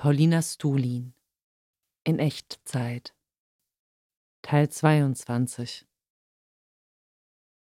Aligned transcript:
Paulina 0.00 0.40
Stulin 0.40 1.12
in 2.04 2.18
Echtzeit 2.18 3.14
Teil 4.40 4.70
22 4.70 5.86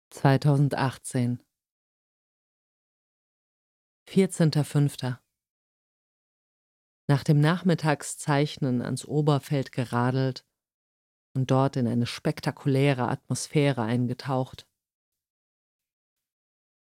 2018 0.10 1.44
14.05. 4.08 5.18
Nach 7.10 7.26
dem 7.26 7.42
Nachmittagszeichnen 7.42 8.82
ans 8.82 9.04
Oberfeld 9.04 9.74
geradelt 9.74 10.46
und 11.36 11.52
dort 11.52 11.76
in 11.76 11.90
eine 11.90 12.06
spektakuläre 12.06 13.10
Atmosphäre 13.10 13.82
eingetaucht. 13.82 14.66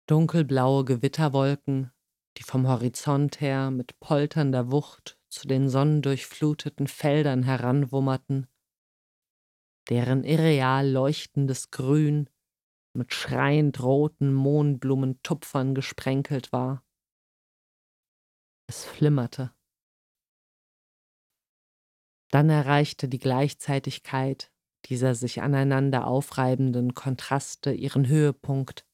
Dunkelblaue 0.05 0.85
Gewitterwolken, 0.85 1.91
die 2.37 2.43
vom 2.43 2.67
Horizont 2.67 3.41
her 3.41 3.71
mit 3.71 3.99
polternder 3.99 4.71
Wucht 4.71 5.17
zu 5.33 5.47
den 5.47 5.67
sonnendurchfluteten 5.67 6.87
Feldern 6.87 7.41
heranwummerten, 7.41 8.47
deren 9.89 10.23
irreal 10.23 10.87
leuchtendes 10.87 11.71
Grün 11.71 12.29
mit 12.95 13.15
schreiend 13.15 13.81
roten 13.81 14.31
Mohnblumentupfern 14.31 15.73
gesprenkelt 15.73 16.51
war. 16.51 16.85
Es 18.67 18.85
flimmerte. 18.85 19.51
Dann 22.29 22.51
erreichte 22.51 23.09
die 23.09 23.19
Gleichzeitigkeit 23.19 24.51
dieser 24.85 25.15
sich 25.15 25.41
aneinander 25.41 26.05
aufreibenden 26.05 26.93
Kontraste 26.93 27.73
ihren 27.73 28.07
Höhepunkt. 28.07 28.85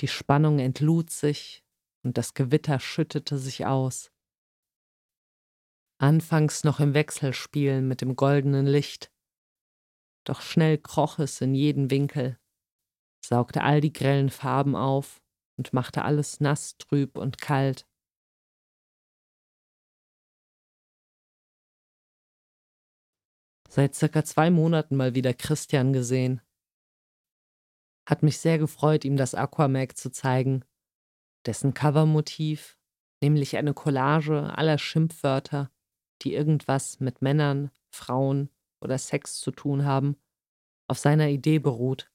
Die 0.00 0.08
Spannung 0.08 0.58
entlud 0.58 1.08
sich 1.08 1.64
und 2.04 2.18
das 2.18 2.34
Gewitter 2.34 2.78
schüttete 2.78 3.38
sich 3.38 3.64
aus. 3.64 4.12
Anfangs 6.00 6.62
noch 6.62 6.78
im 6.80 6.94
Wechselspiel 6.94 7.80
mit 7.82 8.00
dem 8.00 8.14
goldenen 8.14 8.66
Licht, 8.66 9.12
doch 10.24 10.40
schnell 10.40 10.78
kroch 10.78 11.18
es 11.18 11.40
in 11.40 11.54
jeden 11.54 11.90
Winkel, 11.90 12.38
saugte 13.24 13.62
all 13.62 13.80
die 13.80 13.92
grellen 13.92 14.30
Farben 14.30 14.76
auf 14.76 15.20
und 15.56 15.72
machte 15.72 16.04
alles 16.04 16.40
nass, 16.40 16.76
trüb 16.78 17.16
und 17.16 17.38
kalt. 17.38 17.88
Seit 23.68 23.94
circa 23.94 24.24
zwei 24.24 24.50
Monaten 24.50 24.96
mal 24.96 25.14
wieder 25.14 25.34
Christian 25.34 25.92
gesehen. 25.92 26.40
Hat 28.08 28.22
mich 28.22 28.38
sehr 28.38 28.58
gefreut, 28.58 29.04
ihm 29.04 29.16
das 29.16 29.34
Aquamag 29.34 29.96
zu 29.96 30.10
zeigen 30.10 30.64
dessen 31.46 31.72
Covermotiv, 31.74 32.78
nämlich 33.22 33.56
eine 33.56 33.74
Collage 33.74 34.56
aller 34.56 34.76
Schimpfwörter, 34.78 35.72
die 36.22 36.34
irgendwas 36.34 37.00
mit 37.00 37.22
Männern, 37.22 37.70
Frauen 37.90 38.50
oder 38.80 38.98
Sex 38.98 39.40
zu 39.40 39.50
tun 39.50 39.84
haben, 39.84 40.16
auf 40.88 40.98
seiner 40.98 41.28
Idee 41.28 41.58
beruht. 41.58 42.10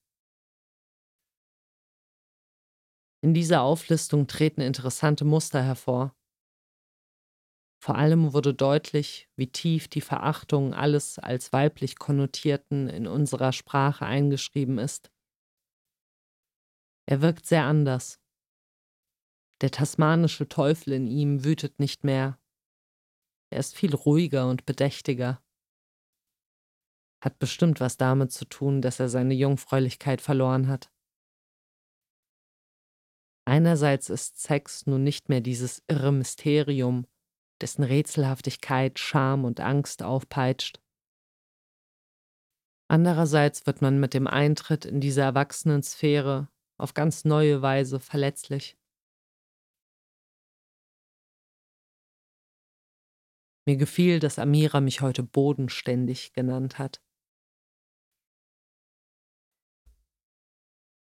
In 3.21 3.33
dieser 3.33 3.61
Auflistung 3.61 4.27
treten 4.27 4.61
interessante 4.61 5.23
Muster 5.23 5.63
hervor. 5.63 6.15
Vor 7.81 7.95
allem 7.95 8.33
wurde 8.33 8.53
deutlich, 8.53 9.29
wie 9.35 9.51
tief 9.51 9.87
die 9.87 10.01
Verachtung 10.01 10.73
alles 10.73 11.19
als 11.19 11.51
weiblich 11.51 11.97
Konnotierten 11.97 12.89
in 12.89 13.07
unserer 13.07 13.51
Sprache 13.51 14.05
eingeschrieben 14.05 14.77
ist. 14.77 15.11
Er 17.05 17.21
wirkt 17.21 17.45
sehr 17.45 17.65
anders. 17.65 18.21
Der 19.61 19.71
tasmanische 19.71 20.47
Teufel 20.47 20.93
in 20.93 21.07
ihm 21.07 21.43
wütet 21.43 21.79
nicht 21.79 22.03
mehr. 22.03 22.39
Er 23.53 23.59
ist 23.59 23.75
viel 23.75 23.93
ruhiger 23.93 24.49
und 24.49 24.65
bedächtiger. 24.65 25.39
Hat 27.23 27.37
bestimmt 27.37 27.81
was 27.81 27.97
damit 27.97 28.31
zu 28.31 28.45
tun, 28.45 28.81
dass 28.81 28.99
er 28.99 29.09
seine 29.09 29.35
Jungfräulichkeit 29.35 30.21
verloren 30.21 30.67
hat. 30.67 30.91
Einerseits 33.45 34.09
ist 34.09 34.41
Sex 34.41 34.87
nun 34.87 35.03
nicht 35.03 35.29
mehr 35.29 35.39
dieses 35.39 35.83
irre 35.87 36.11
Mysterium, 36.11 37.05
dessen 37.61 37.83
Rätselhaftigkeit 37.83 38.97
Scham 38.97 39.45
und 39.45 39.59
Angst 39.59 40.01
aufpeitscht. 40.01 40.81
Andererseits 42.87 43.67
wird 43.67 43.83
man 43.83 43.99
mit 43.99 44.15
dem 44.15 44.25
Eintritt 44.25 44.83
in 44.83 44.99
diese 44.99 45.21
Erwachsenensphäre 45.21 46.49
auf 46.79 46.95
ganz 46.95 47.23
neue 47.23 47.61
Weise 47.61 47.99
verletzlich. 47.99 48.79
Mir 53.65 53.77
gefiel, 53.77 54.19
dass 54.19 54.39
Amira 54.39 54.81
mich 54.81 55.01
heute 55.01 55.23
bodenständig 55.23 56.33
genannt 56.33 56.79
hat. 56.79 57.01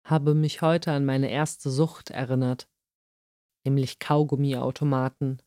Habe 0.05 0.35
mich 0.35 0.63
heute 0.63 0.93
an 0.93 1.05
meine 1.05 1.29
erste 1.29 1.69
Sucht 1.71 2.11
erinnert, 2.11 2.69
nämlich 3.65 3.99
Kaugummiautomaten 3.99 5.43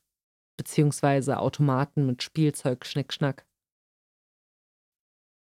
beziehungsweise 0.57 1.39
Automaten 1.39 2.05
mit 2.05 2.21
Spielzeug 2.21 2.85
Schnickschnack. 2.85 3.47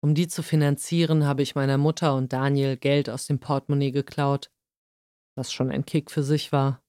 Um 0.04 0.14
die 0.14 0.28
zu 0.28 0.44
finanzieren, 0.44 1.26
habe 1.26 1.42
ich 1.42 1.56
meiner 1.56 1.80
Mutter 1.80 2.16
und 2.16 2.32
Daniel 2.34 2.78
Geld 2.78 3.10
aus 3.10 3.26
dem 3.26 3.40
Portemonnaie 3.40 3.92
geklaut, 3.92 4.52
was 5.36 5.52
schon 5.52 5.72
ein 5.72 5.86
Kick 5.86 6.12
für 6.12 6.22
sich 6.22 6.52
war 6.52 6.84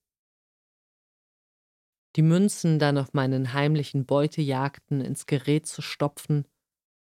die 2.17 2.23
Münzen 2.23 2.79
dann 2.79 2.99
auf 2.99 3.13
meinen 3.13 3.53
heimlichen 3.53 4.07
Beutejagden 4.07 5.01
ins 5.01 5.27
Gerät 5.27 5.67
zu 5.67 5.83
stopfen 5.83 6.47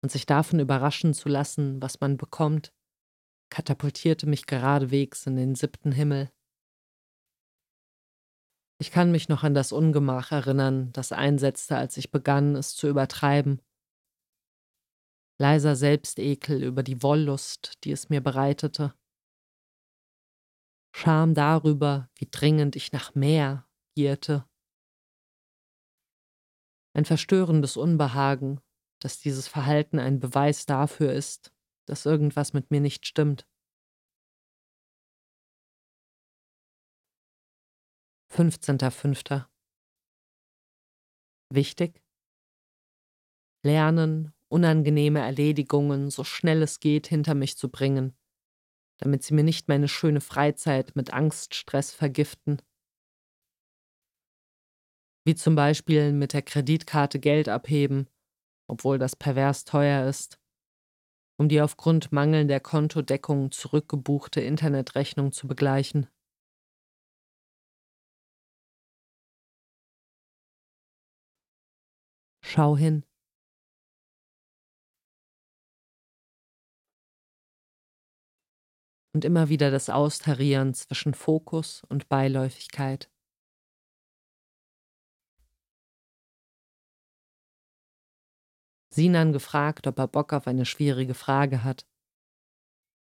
und 0.02 0.12
sich 0.12 0.26
davon 0.26 0.60
überraschen 0.60 1.14
zu 1.14 1.30
lassen, 1.30 1.82
was 1.82 2.00
man 2.00 2.18
bekommt, 2.18 2.74
katapultierte 3.50 4.28
mich 4.28 4.46
geradewegs 4.46 5.26
in 5.28 5.36
den 5.36 5.56
siebten 5.56 5.92
Himmel. 5.92 6.32
Ich 8.80 8.90
kann 8.90 9.12
mich 9.12 9.30
noch 9.30 9.44
an 9.44 9.54
das 9.54 9.72
Ungemach 9.72 10.32
erinnern, 10.32 10.92
das 10.94 11.12
einsetzte, 11.12 11.78
als 11.78 11.98
ich 11.98 12.10
begann, 12.10 12.56
es 12.56 12.76
zu 12.76 12.88
übertreiben. 12.88 13.62
Leiser 15.40 15.76
Selbstekel 15.76 16.64
über 16.64 16.82
die 16.82 17.04
Wollust, 17.04 17.84
die 17.84 17.92
es 17.92 18.10
mir 18.10 18.22
bereitete. 18.22 18.94
Scham 20.96 21.34
darüber, 21.34 22.10
wie 22.16 22.28
dringend 22.30 22.76
ich 22.76 22.92
nach 22.92 23.14
mehr 23.14 23.68
gierte 23.96 24.46
ein 26.94 27.06
verstörendes 27.06 27.78
Unbehagen, 27.78 28.59
dass 29.00 29.19
dieses 29.19 29.47
Verhalten 29.47 30.00
ein 30.00 30.19
Beweis 30.19 30.66
dafür 30.66 31.12
ist, 31.13 31.53
dass 31.85 32.06
irgendwas 32.06 32.53
mit 32.53 32.72
mir 32.72 32.81
nicht 32.81 33.06
stimmt. 33.06 33.47
15.05. 38.31 39.46
Wichtig? 41.50 42.02
Lernen, 43.63 44.34
unangenehme 44.47 45.19
Erledigungen 45.19 46.09
so 46.09 46.23
schnell 46.23 46.62
es 46.62 46.79
geht 46.79 47.08
hinter 47.08 47.35
mich 47.35 47.58
zu 47.58 47.69
bringen, 47.69 48.16
damit 48.97 49.23
sie 49.23 49.34
mir 49.34 49.44
nicht 49.44 49.68
meine 49.68 49.88
schöne 49.88 50.22
Freizeit 50.22 50.96
mit 50.96 51.13
Angststress 51.13 51.91
vergiften 51.91 52.62
wie 55.26 55.36
zum 55.36 55.56
Beispiel 55.56 56.14
mit 56.14 56.34
der 56.34 56.42
Kreditkarte 56.42 57.20
Geld 57.20 57.50
abheben, 57.50 58.08
obwohl 58.68 58.98
das 58.98 59.16
pervers 59.16 59.66
teuer 59.66 60.08
ist, 60.08 60.40
um 61.38 61.50
die 61.50 61.62
aufgrund 61.62 62.12
mangelnder 62.12 62.59
Kontodeckung 62.59 63.52
zurückgebuchte 63.52 64.42
Internetrechnung 64.42 65.32
zu 65.32 65.48
begleichen. 65.48 66.08
Schau 72.44 72.76
hin. 72.78 73.03
Und 79.14 79.26
immer 79.26 79.50
wieder 79.50 79.72
das 79.72 79.90
Austarieren 79.90 80.73
zwischen 80.73 81.14
Fokus 81.14 81.84
und 81.90 82.08
Beiläufigkeit. 82.08 83.10
Sinan 88.93 89.32
gefragt, 89.32 89.88
ob 89.88 89.97
er 89.99 90.08
Bock 90.08 90.34
auf 90.34 90.47
eine 90.47 90.66
schwierige 90.66 91.14
Frage 91.14 91.64
hat. 91.64 91.88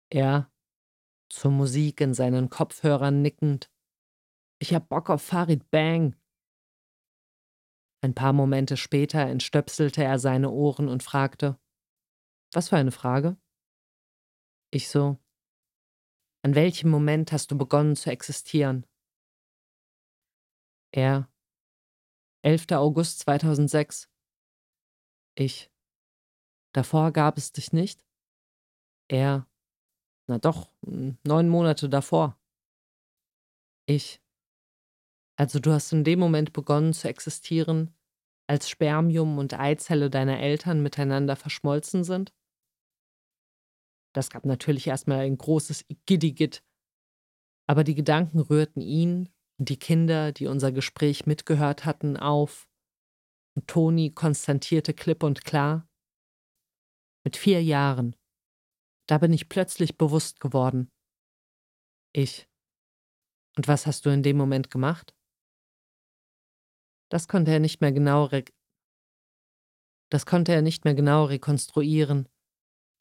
Er, 0.10 0.52
zur 1.30 1.52
Musik 1.52 2.02
in 2.02 2.14
seinen 2.14 2.50
Kopfhörern 2.50 3.22
nickend, 3.22 3.72
ich 4.60 4.74
hab 4.74 4.90
Bock 4.90 5.10
auf 5.10 5.22
Farid 5.22 5.70
Bang. 5.70 6.16
Ein 8.02 8.16
paar 8.16 8.34
Momente 8.34 8.76
später 8.78 9.22
entstöpselte 9.22 10.04
er 10.04 10.18
seine 10.20 10.50
Ohren 10.50 10.88
und 10.88 11.04
fragte, 11.04 11.60
was 12.54 12.70
für 12.70 12.78
eine 12.78 12.92
Frage? 12.92 13.38
Ich 14.72 14.90
so, 14.90 15.20
an 16.44 16.56
welchem 16.56 16.90
Moment 16.90 17.32
hast 17.32 17.52
du 17.52 17.58
begonnen 17.58 17.96
zu 17.96 18.10
existieren? 18.10 18.86
Er, 20.92 21.30
11. 22.44 22.72
August 22.72 23.20
2006. 23.20 24.10
Ich. 25.38 25.72
Davor 26.74 27.12
gab 27.12 27.38
es 27.38 27.52
dich 27.52 27.72
nicht? 27.72 28.04
Er. 29.08 29.48
Na 30.28 30.40
doch, 30.40 30.74
neun 30.82 31.48
Monate 31.48 31.90
davor. 31.90 32.40
Ich. 33.88 34.22
Also 35.38 35.60
du 35.60 35.72
hast 35.72 35.94
in 35.94 36.04
dem 36.04 36.20
Moment 36.20 36.54
begonnen 36.54 36.94
zu 36.94 37.08
existieren, 37.08 37.96
als 38.48 38.68
Spermium 38.68 39.38
und 39.38 39.54
Eizelle 39.54 40.10
deiner 40.10 40.40
Eltern 40.40 40.82
miteinander 40.82 41.36
verschmolzen 41.36 42.04
sind? 42.04 42.34
Das 44.14 44.32
gab 44.32 44.46
natürlich 44.46 44.88
erstmal 44.88 45.20
ein 45.20 45.38
großes 45.38 45.86
Giddigit, 46.08 46.64
aber 47.68 47.84
die 47.84 47.96
Gedanken 47.96 48.40
rührten 48.40 48.82
ihn 48.82 49.30
und 49.60 49.70
die 49.70 49.78
Kinder, 49.78 50.32
die 50.32 50.48
unser 50.48 50.72
Gespräch 50.72 51.28
mitgehört 51.28 51.86
hatten, 51.86 52.18
auf, 52.18 52.68
und 53.58 53.68
Toni 53.68 54.12
konstatierte 54.14 54.94
klipp 54.94 55.24
und 55.24 55.44
klar, 55.44 55.90
mit 57.26 57.36
vier 57.36 57.64
Jahren, 57.64 58.16
da 59.10 59.18
bin 59.18 59.34
ich 59.34 59.50
plötzlich 59.50 59.98
bewusst 59.98 60.40
geworden. 60.40 60.92
Ich. 62.14 62.48
Und 63.58 63.68
was 63.68 63.88
hast 63.88 64.06
du 64.06 64.12
in 64.12 64.22
dem 64.22 64.38
Moment 64.38 64.70
gemacht? 64.70 65.16
Das 67.10 67.28
konnte 67.28 67.52
er 67.52 67.60
nicht 67.60 67.82
mehr 67.82 67.92
genau 67.92 68.30
das 70.10 70.26
konnte 70.26 70.54
er 70.54 70.62
nicht 70.62 70.86
mehr 70.86 70.94
genau 70.94 71.26
rekonstruieren, 71.26 72.30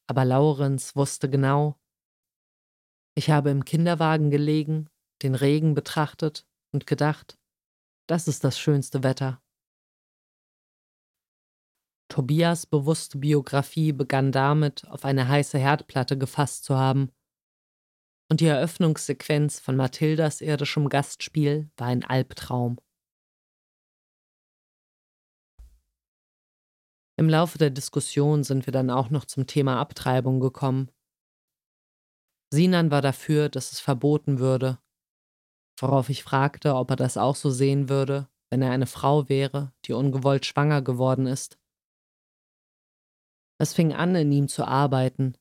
aber 0.08 0.24
Laurenz 0.24 0.96
wusste 0.96 1.30
genau. 1.30 1.78
Ich 3.14 3.30
habe 3.30 3.50
im 3.50 3.64
Kinderwagen 3.64 4.30
gelegen, 4.30 4.88
den 5.22 5.34
Regen 5.34 5.74
betrachtet 5.74 6.46
und 6.72 6.86
gedacht, 6.86 7.38
das 8.08 8.26
ist 8.26 8.42
das 8.42 8.58
schönste 8.58 9.02
Wetter. 9.02 9.42
Tobias 12.08 12.66
bewusste 12.66 13.18
Biografie 13.18 13.92
begann 13.92 14.32
damit, 14.32 14.86
auf 14.88 15.04
eine 15.04 15.28
heiße 15.28 15.58
Herdplatte 15.58 16.16
gefasst 16.16 16.64
zu 16.64 16.76
haben. 16.76 17.10
Und 18.30 18.40
die 18.40 18.46
Eröffnungssequenz 18.46 19.60
von 19.60 19.76
Mathildas 19.76 20.40
irdischem 20.40 20.88
Gastspiel 20.88 21.70
war 21.76 21.88
ein 21.88 22.04
Albtraum. 22.04 22.78
Im 27.18 27.28
Laufe 27.28 27.56
der 27.56 27.70
Diskussion 27.70 28.44
sind 28.44 28.66
wir 28.66 28.72
dann 28.72 28.90
auch 28.90 29.10
noch 29.10 29.24
zum 29.24 29.46
Thema 29.46 29.80
Abtreibung 29.80 30.38
gekommen. 30.38 30.90
Sinan 32.52 32.90
war 32.90 33.00
dafür, 33.00 33.48
dass 33.48 33.72
es 33.72 33.80
verboten 33.80 34.38
würde, 34.38 34.78
worauf 35.80 36.10
ich 36.10 36.22
fragte, 36.22 36.74
ob 36.74 36.90
er 36.90 36.96
das 36.96 37.16
auch 37.16 37.34
so 37.34 37.50
sehen 37.50 37.88
würde, 37.88 38.28
wenn 38.50 38.62
er 38.62 38.70
eine 38.70 38.86
Frau 38.86 39.28
wäre, 39.28 39.72
die 39.86 39.92
ungewollt 39.92 40.46
schwanger 40.46 40.82
geworden 40.82 41.26
ist. 41.26 41.58
Es 43.58 43.72
fing 43.72 43.92
an, 43.92 44.14
in 44.14 44.32
ihm 44.32 44.48
zu 44.48 44.64
arbeiten. 44.66 45.36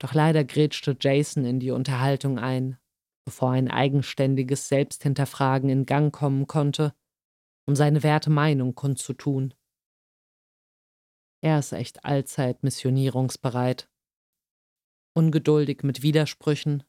Doch 0.00 0.14
leider 0.14 0.44
grätschte 0.44 0.96
Jason 0.98 1.44
in 1.44 1.60
die 1.60 1.70
Unterhaltung 1.70 2.38
ein, 2.38 2.78
bevor 3.26 3.50
ein 3.50 3.70
eigenständiges 3.70 4.68
Selbsthinterfragen 4.68 5.68
in 5.68 5.86
Gang 5.86 6.14
kommen 6.14 6.46
konnte, 6.46 6.94
um 7.66 7.76
seine 7.76 8.02
werte 8.02 8.30
Meinung 8.30 8.74
kundzutun. 8.74 9.54
Er 11.42 11.58
ist 11.58 11.72
echt 11.72 12.04
allzeit 12.04 12.62
missionierungsbereit. 12.62 13.90
Ungeduldig 15.14 15.82
mit 15.82 16.02
Widersprüchen, 16.02 16.84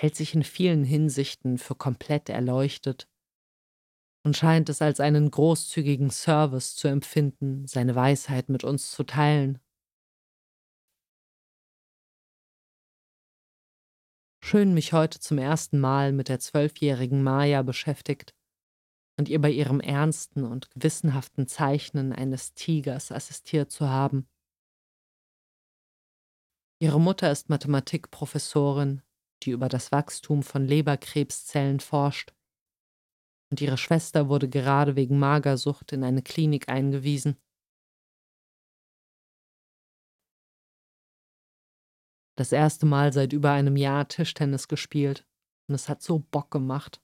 hält 0.00 0.16
sich 0.16 0.34
in 0.34 0.44
vielen 0.44 0.84
Hinsichten 0.84 1.58
für 1.58 1.74
komplett 1.74 2.28
erleuchtet 2.28 3.08
und 4.24 4.36
scheint 4.36 4.68
es 4.70 4.80
als 4.80 5.00
einen 5.00 5.30
großzügigen 5.30 6.10
Service 6.10 6.74
zu 6.74 6.88
empfinden, 6.88 7.66
seine 7.66 7.94
Weisheit 7.94 8.48
mit 8.48 8.64
uns 8.64 8.90
zu 8.90 9.04
teilen. 9.04 9.60
Schön, 14.42 14.74
mich 14.74 14.92
heute 14.92 15.20
zum 15.20 15.38
ersten 15.38 15.78
Mal 15.78 16.12
mit 16.12 16.28
der 16.28 16.38
zwölfjährigen 16.38 17.22
Maya 17.22 17.62
beschäftigt 17.62 18.34
und 19.18 19.28
ihr 19.28 19.40
bei 19.40 19.50
ihrem 19.50 19.80
ernsten 19.80 20.44
und 20.44 20.70
gewissenhaften 20.70 21.46
Zeichnen 21.46 22.12
eines 22.12 22.54
Tigers 22.54 23.12
assistiert 23.12 23.70
zu 23.70 23.88
haben. 23.88 24.28
Ihre 26.78 27.00
Mutter 27.00 27.30
ist 27.30 27.48
Mathematikprofessorin, 27.48 29.02
die 29.42 29.50
über 29.50 29.68
das 29.68 29.92
Wachstum 29.92 30.42
von 30.42 30.66
Leberkrebszellen 30.66 31.80
forscht, 31.80 32.34
und 33.54 33.60
ihre 33.60 33.78
Schwester 33.78 34.28
wurde 34.28 34.48
gerade 34.48 34.96
wegen 34.96 35.16
Magersucht 35.16 35.92
in 35.92 36.02
eine 36.02 36.22
Klinik 36.22 36.68
eingewiesen. 36.68 37.40
Das 42.36 42.50
erste 42.50 42.84
Mal 42.84 43.12
seit 43.12 43.32
über 43.32 43.52
einem 43.52 43.76
Jahr 43.76 44.08
Tischtennis 44.08 44.66
gespielt 44.66 45.24
und 45.68 45.76
es 45.76 45.88
hat 45.88 46.02
so 46.02 46.18
Bock 46.18 46.50
gemacht. 46.50 47.00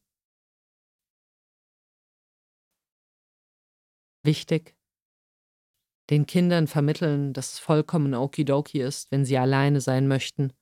Wichtig. 4.25 4.75
Den 6.11 6.26
Kindern 6.26 6.67
vermitteln, 6.67 7.32
dass 7.32 7.52
es 7.52 7.58
vollkommen 7.61 8.12
okidoki 8.12 8.81
ist, 8.81 9.12
wenn 9.12 9.25
sie 9.25 9.38
alleine 9.38 9.81
sein 9.81 10.08
möchten. 10.08 10.52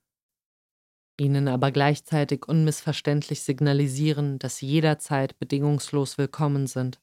Ihnen 1.21 1.49
aber 1.49 1.73
gleichzeitig 1.73 2.47
unmissverständlich 2.47 3.43
signalisieren, 3.43 4.39
dass 4.39 4.59
sie 4.59 4.69
jederzeit 4.69 5.37
bedingungslos 5.39 6.17
willkommen 6.17 6.69
sind. 6.69 7.01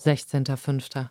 16.05. 0.00 1.10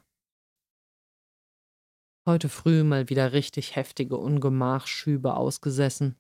Heute 2.27 2.49
früh 2.49 2.83
mal 2.83 3.09
wieder 3.09 3.33
richtig 3.33 3.75
heftige 3.75 4.17
Ungemachschübe 4.17 5.35
ausgesessen. 5.35 6.19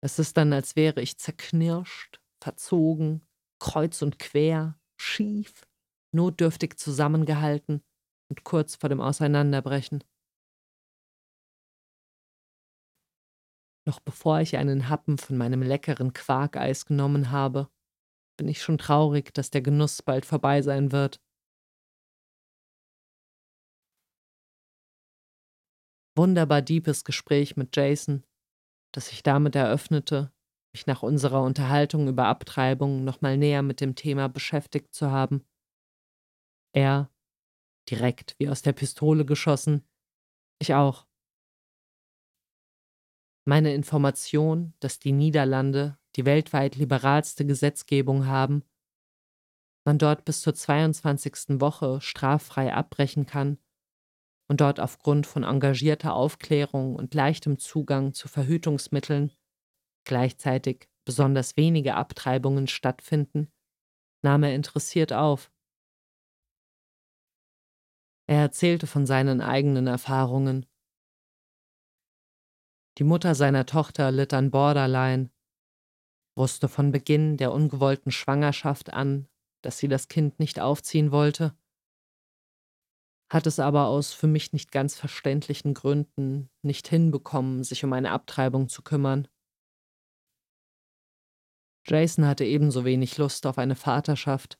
Es 0.00 0.20
ist 0.20 0.36
dann, 0.36 0.52
als 0.52 0.76
wäre 0.76 1.00
ich 1.00 1.18
zerknirscht, 1.18 2.20
verzogen, 2.40 3.26
kreuz 3.60 4.00
und 4.02 4.20
quer, 4.20 4.78
schief, 4.96 5.66
notdürftig 6.14 6.76
zusammengehalten 6.76 7.82
und 8.30 8.44
kurz 8.44 8.76
vor 8.76 8.88
dem 8.88 9.00
Auseinanderbrechen. 9.00 10.04
Noch 13.88 14.00
bevor 14.00 14.40
ich 14.40 14.58
einen 14.58 14.90
Happen 14.90 15.16
von 15.16 15.38
meinem 15.38 15.62
leckeren 15.62 16.12
Quarkeis 16.12 16.84
genommen 16.84 17.30
habe, 17.30 17.70
bin 18.36 18.46
ich 18.46 18.60
schon 18.60 18.76
traurig, 18.76 19.32
dass 19.32 19.48
der 19.48 19.62
Genuss 19.62 20.02
bald 20.02 20.26
vorbei 20.26 20.60
sein 20.60 20.92
wird. 20.92 21.22
Wunderbar 26.18 26.60
deepes 26.60 27.02
Gespräch 27.02 27.56
mit 27.56 27.74
Jason, 27.74 28.26
das 28.92 29.08
sich 29.08 29.22
damit 29.22 29.54
eröffnete, 29.56 30.34
mich 30.74 30.86
nach 30.86 31.02
unserer 31.02 31.42
Unterhaltung 31.42 32.08
über 32.08 32.26
Abtreibung 32.26 33.04
nochmal 33.04 33.38
näher 33.38 33.62
mit 33.62 33.80
dem 33.80 33.94
Thema 33.94 34.28
beschäftigt 34.28 34.92
zu 34.92 35.10
haben. 35.10 35.48
Er, 36.74 37.10
direkt 37.88 38.36
wie 38.38 38.50
aus 38.50 38.60
der 38.60 38.74
Pistole 38.74 39.24
geschossen, 39.24 39.88
ich 40.60 40.74
auch. 40.74 41.07
Meine 43.48 43.72
Information, 43.72 44.74
dass 44.78 44.98
die 44.98 45.12
Niederlande 45.12 45.96
die 46.16 46.26
weltweit 46.26 46.76
liberalste 46.76 47.46
Gesetzgebung 47.46 48.26
haben, 48.26 48.62
man 49.86 49.96
dort 49.96 50.26
bis 50.26 50.42
zur 50.42 50.54
22. 50.54 51.58
Woche 51.58 52.02
straffrei 52.02 52.74
abbrechen 52.74 53.24
kann 53.24 53.56
und 54.48 54.60
dort 54.60 54.80
aufgrund 54.80 55.26
von 55.26 55.44
engagierter 55.44 56.12
Aufklärung 56.12 56.94
und 56.94 57.14
leichtem 57.14 57.58
Zugang 57.58 58.12
zu 58.12 58.28
Verhütungsmitteln 58.28 59.32
gleichzeitig 60.04 60.86
besonders 61.06 61.56
wenige 61.56 61.94
Abtreibungen 61.94 62.66
stattfinden, 62.66 63.50
nahm 64.20 64.42
er 64.42 64.54
interessiert 64.54 65.14
auf. 65.14 65.50
Er 68.26 68.40
erzählte 68.40 68.86
von 68.86 69.06
seinen 69.06 69.40
eigenen 69.40 69.86
Erfahrungen. 69.86 70.66
Die 72.98 73.04
Mutter 73.04 73.36
seiner 73.36 73.64
Tochter 73.64 74.10
litt 74.10 74.34
an 74.34 74.50
Borderline, 74.50 75.30
wusste 76.36 76.68
von 76.68 76.90
Beginn 76.90 77.36
der 77.36 77.52
ungewollten 77.52 78.10
Schwangerschaft 78.10 78.92
an, 78.92 79.28
dass 79.62 79.78
sie 79.78 79.86
das 79.86 80.08
Kind 80.08 80.40
nicht 80.40 80.58
aufziehen 80.58 81.12
wollte, 81.12 81.56
hat 83.30 83.46
es 83.46 83.60
aber 83.60 83.86
aus 83.86 84.12
für 84.12 84.26
mich 84.26 84.52
nicht 84.52 84.72
ganz 84.72 84.96
verständlichen 84.96 85.74
Gründen 85.74 86.50
nicht 86.62 86.88
hinbekommen, 86.88 87.62
sich 87.62 87.84
um 87.84 87.92
eine 87.92 88.10
Abtreibung 88.10 88.68
zu 88.68 88.82
kümmern. 88.82 89.28
Jason 91.86 92.26
hatte 92.26 92.44
ebenso 92.44 92.84
wenig 92.84 93.16
Lust 93.16 93.46
auf 93.46 93.58
eine 93.58 93.76
Vaterschaft, 93.76 94.58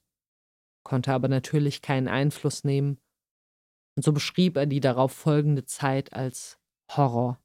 konnte 0.85 1.13
aber 1.13 1.27
natürlich 1.27 1.83
keinen 1.83 2.07
Einfluss 2.07 2.63
nehmen, 2.63 3.01
und 3.97 4.05
so 4.05 4.13
beschrieb 4.13 4.57
er 4.57 4.67
die 4.67 4.81
darauf 4.81 5.13
folgende 5.13 5.65
Zeit 5.65 6.13
als 6.13 6.61
Horror. 6.91 7.43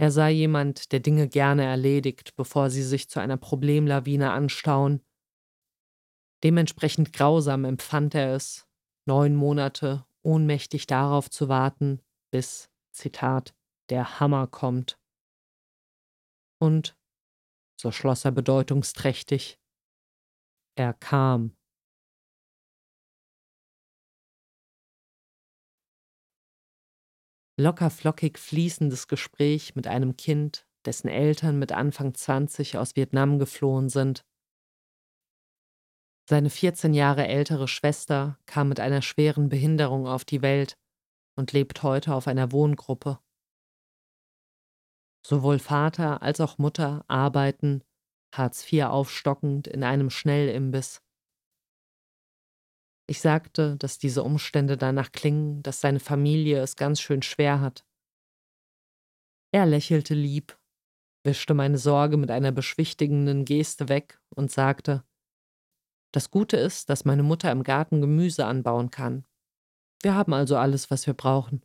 Er 0.00 0.12
sei 0.12 0.30
jemand, 0.30 0.92
der 0.92 1.00
Dinge 1.00 1.28
gerne 1.28 1.64
erledigt, 1.64 2.36
bevor 2.36 2.70
sie 2.70 2.84
sich 2.84 3.08
zu 3.08 3.18
einer 3.18 3.36
Problemlawine 3.36 4.30
anstauen. 4.30 5.02
Dementsprechend 6.44 7.12
grausam 7.12 7.64
empfand 7.64 8.14
er 8.14 8.34
es, 8.34 8.68
neun 9.06 9.34
Monate 9.34 10.06
ohnmächtig 10.22 10.86
darauf 10.86 11.30
zu 11.30 11.48
warten, 11.48 12.00
bis, 12.30 12.70
Zitat, 12.92 13.54
der 13.90 14.20
Hammer 14.20 14.46
kommt. 14.46 15.00
Und, 16.60 16.96
so 17.80 17.90
schloss 17.90 18.24
er 18.24 18.32
bedeutungsträchtig, 18.32 19.58
er 20.76 20.92
kam. 20.94 21.57
Lockerflockig 27.58 28.38
fließendes 28.38 29.08
Gespräch 29.08 29.74
mit 29.74 29.88
einem 29.88 30.16
Kind, 30.16 30.64
dessen 30.86 31.08
Eltern 31.08 31.58
mit 31.58 31.72
Anfang 31.72 32.14
20 32.14 32.78
aus 32.78 32.94
Vietnam 32.94 33.40
geflohen 33.40 33.88
sind. 33.88 34.24
Seine 36.30 36.50
14 36.50 36.94
Jahre 36.94 37.26
ältere 37.26 37.66
Schwester 37.66 38.38
kam 38.46 38.68
mit 38.68 38.78
einer 38.78 39.02
schweren 39.02 39.48
Behinderung 39.48 40.06
auf 40.06 40.24
die 40.24 40.40
Welt 40.40 40.78
und 41.36 41.52
lebt 41.52 41.82
heute 41.82 42.14
auf 42.14 42.28
einer 42.28 42.52
Wohngruppe. 42.52 43.18
Sowohl 45.26 45.58
Vater 45.58 46.22
als 46.22 46.40
auch 46.40 46.58
Mutter 46.58 47.04
arbeiten, 47.08 47.82
Hartz 48.32 48.72
IV 48.72 48.84
aufstockend, 48.84 49.66
in 49.66 49.82
einem 49.82 50.10
Schnellimbiss. 50.10 51.02
Ich 53.10 53.22
sagte, 53.22 53.76
dass 53.78 53.98
diese 53.98 54.22
Umstände 54.22 54.76
danach 54.76 55.12
klingen, 55.12 55.62
dass 55.62 55.80
seine 55.80 55.98
Familie 55.98 56.60
es 56.60 56.76
ganz 56.76 57.00
schön 57.00 57.22
schwer 57.22 57.62
hat. 57.62 57.86
Er 59.50 59.64
lächelte 59.64 60.12
lieb, 60.12 60.58
wischte 61.24 61.54
meine 61.54 61.78
Sorge 61.78 62.18
mit 62.18 62.30
einer 62.30 62.52
beschwichtigenden 62.52 63.46
Geste 63.46 63.88
weg 63.88 64.20
und 64.36 64.50
sagte, 64.50 65.04
das 66.12 66.30
Gute 66.30 66.58
ist, 66.58 66.90
dass 66.90 67.06
meine 67.06 67.22
Mutter 67.22 67.50
im 67.50 67.62
Garten 67.62 68.02
Gemüse 68.02 68.44
anbauen 68.44 68.90
kann. 68.90 69.24
Wir 70.02 70.14
haben 70.14 70.34
also 70.34 70.58
alles, 70.58 70.90
was 70.90 71.06
wir 71.06 71.14
brauchen. 71.14 71.62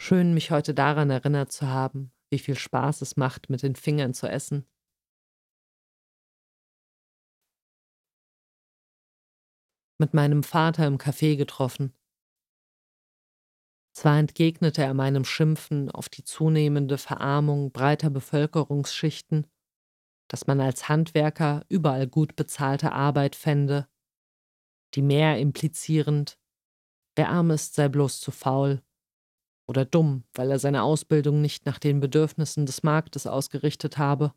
Schön, 0.00 0.32
mich 0.32 0.50
heute 0.50 0.72
daran 0.72 1.10
erinnert 1.10 1.52
zu 1.52 1.68
haben, 1.68 2.10
wie 2.30 2.38
viel 2.38 2.56
Spaß 2.56 3.02
es 3.02 3.18
macht, 3.18 3.50
mit 3.50 3.62
den 3.62 3.76
Fingern 3.76 4.14
zu 4.14 4.26
essen. 4.26 4.66
Mit 10.00 10.14
meinem 10.14 10.42
Vater 10.42 10.86
im 10.86 10.96
Café 10.98 11.36
getroffen. 11.36 11.94
Zwar 13.92 14.18
entgegnete 14.18 14.82
er 14.82 14.94
meinem 14.94 15.24
Schimpfen 15.24 15.90
auf 15.90 16.08
die 16.08 16.24
zunehmende 16.24 16.96
Verarmung 16.96 17.70
breiter 17.70 18.08
Bevölkerungsschichten, 18.08 19.46
dass 20.28 20.46
man 20.46 20.60
als 20.60 20.88
Handwerker 20.88 21.66
überall 21.68 22.06
gut 22.06 22.34
bezahlte 22.34 22.92
Arbeit 22.92 23.36
fände, 23.36 23.88
die 24.94 25.02
mehr 25.02 25.38
implizierend, 25.38 26.38
wer 27.14 27.28
arm 27.28 27.50
ist, 27.50 27.74
sei 27.74 27.88
bloß 27.88 28.20
zu 28.20 28.30
faul 28.30 28.82
oder 29.68 29.84
dumm, 29.84 30.24
weil 30.32 30.50
er 30.50 30.58
seine 30.58 30.82
Ausbildung 30.82 31.42
nicht 31.42 31.66
nach 31.66 31.78
den 31.78 32.00
Bedürfnissen 32.00 32.64
des 32.64 32.82
Marktes 32.82 33.26
ausgerichtet 33.26 33.98
habe. 33.98 34.34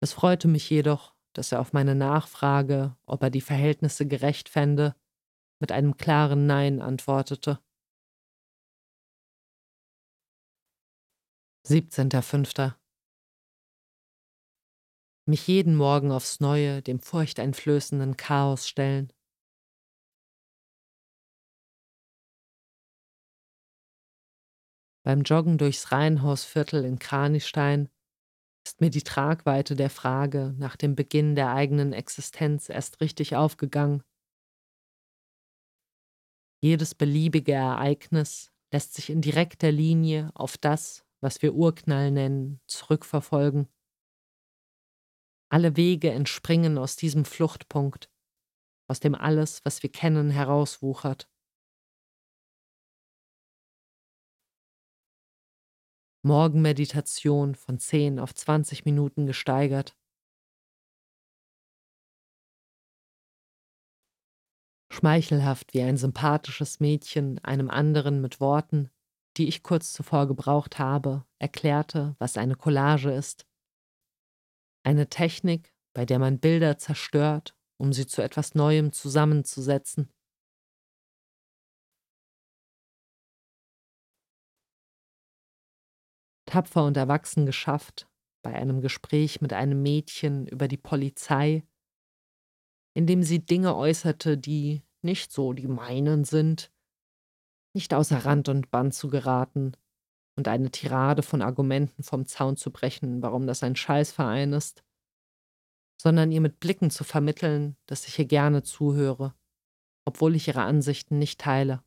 Es 0.00 0.12
freute 0.12 0.48
mich 0.48 0.68
jedoch, 0.68 1.11
dass 1.32 1.52
er 1.52 1.60
auf 1.60 1.72
meine 1.72 1.94
Nachfrage, 1.94 2.96
ob 3.06 3.22
er 3.22 3.30
die 3.30 3.40
Verhältnisse 3.40 4.06
gerecht 4.06 4.48
fände, 4.48 4.94
mit 5.60 5.72
einem 5.72 5.96
klaren 5.96 6.46
Nein 6.46 6.80
antwortete. 6.80 7.60
17.05. 11.66 12.74
Mich 15.26 15.46
jeden 15.46 15.76
Morgen 15.76 16.10
aufs 16.10 16.40
Neue 16.40 16.82
dem 16.82 16.98
furchteinflößenden 16.98 18.16
Chaos 18.16 18.68
stellen. 18.68 19.12
Beim 25.04 25.22
Joggen 25.22 25.58
durchs 25.58 25.92
Reihenhausviertel 25.92 26.84
in 26.84 26.98
Kranistein 26.98 27.88
ist 28.64 28.80
mir 28.80 28.90
die 28.90 29.02
Tragweite 29.02 29.74
der 29.74 29.90
Frage 29.90 30.54
nach 30.58 30.76
dem 30.76 30.94
Beginn 30.94 31.34
der 31.34 31.52
eigenen 31.52 31.92
Existenz 31.92 32.68
erst 32.68 33.00
richtig 33.00 33.36
aufgegangen. 33.36 34.02
Jedes 36.62 36.94
beliebige 36.94 37.52
Ereignis 37.52 38.52
lässt 38.72 38.94
sich 38.94 39.10
in 39.10 39.20
direkter 39.20 39.72
Linie 39.72 40.30
auf 40.34 40.56
das, 40.56 41.04
was 41.20 41.42
wir 41.42 41.54
Urknall 41.54 42.10
nennen, 42.10 42.60
zurückverfolgen. 42.66 43.68
Alle 45.50 45.76
Wege 45.76 46.10
entspringen 46.10 46.78
aus 46.78 46.96
diesem 46.96 47.24
Fluchtpunkt, 47.24 48.10
aus 48.88 49.00
dem 49.00 49.14
alles, 49.14 49.64
was 49.64 49.82
wir 49.82 49.90
kennen, 49.90 50.30
herauswuchert. 50.30 51.28
Morgenmeditation 56.24 57.56
von 57.56 57.78
10 57.80 58.20
auf 58.20 58.32
20 58.32 58.84
Minuten 58.84 59.26
gesteigert. 59.26 59.96
Schmeichelhaft 64.92 65.74
wie 65.74 65.82
ein 65.82 65.96
sympathisches 65.96 66.78
Mädchen 66.78 67.40
einem 67.40 67.70
anderen 67.70 68.20
mit 68.20 68.40
Worten, 68.40 68.90
die 69.36 69.48
ich 69.48 69.64
kurz 69.64 69.92
zuvor 69.92 70.28
gebraucht 70.28 70.78
habe, 70.78 71.24
erklärte, 71.40 72.14
was 72.18 72.36
eine 72.36 72.54
Collage 72.54 73.10
ist. 73.10 73.46
Eine 74.84 75.08
Technik, 75.08 75.74
bei 75.92 76.04
der 76.04 76.20
man 76.20 76.38
Bilder 76.38 76.78
zerstört, 76.78 77.56
um 77.78 77.92
sie 77.92 78.06
zu 78.06 78.22
etwas 78.22 78.54
Neuem 78.54 78.92
zusammenzusetzen. 78.92 80.12
Tapfer 86.52 86.84
und 86.84 86.98
erwachsen 86.98 87.46
geschafft, 87.46 88.10
bei 88.42 88.54
einem 88.54 88.82
Gespräch 88.82 89.40
mit 89.40 89.54
einem 89.54 89.80
Mädchen 89.80 90.46
über 90.46 90.68
die 90.68 90.76
Polizei, 90.76 91.66
in 92.94 93.06
dem 93.06 93.22
sie 93.22 93.38
Dinge 93.38 93.74
äußerte, 93.74 94.36
die 94.36 94.82
nicht 95.00 95.32
so 95.32 95.54
die 95.54 95.66
meinen 95.66 96.24
sind, 96.24 96.70
nicht 97.74 97.94
außer 97.94 98.26
Rand 98.26 98.50
und 98.50 98.70
Band 98.70 98.92
zu 98.92 99.08
geraten 99.08 99.72
und 100.36 100.46
eine 100.46 100.70
Tirade 100.70 101.22
von 101.22 101.40
Argumenten 101.40 102.02
vom 102.02 102.26
Zaun 102.26 102.58
zu 102.58 102.70
brechen, 102.70 103.22
warum 103.22 103.46
das 103.46 103.62
ein 103.62 103.74
Scheißverein 103.74 104.52
ist, 104.52 104.84
sondern 105.98 106.30
ihr 106.32 106.42
mit 106.42 106.60
Blicken 106.60 106.90
zu 106.90 107.02
vermitteln, 107.02 107.78
dass 107.86 108.06
ich 108.06 108.18
ihr 108.18 108.26
gerne 108.26 108.62
zuhöre, 108.62 109.34
obwohl 110.04 110.36
ich 110.36 110.48
ihre 110.48 110.62
Ansichten 110.64 111.18
nicht 111.18 111.40
teile. 111.40 111.82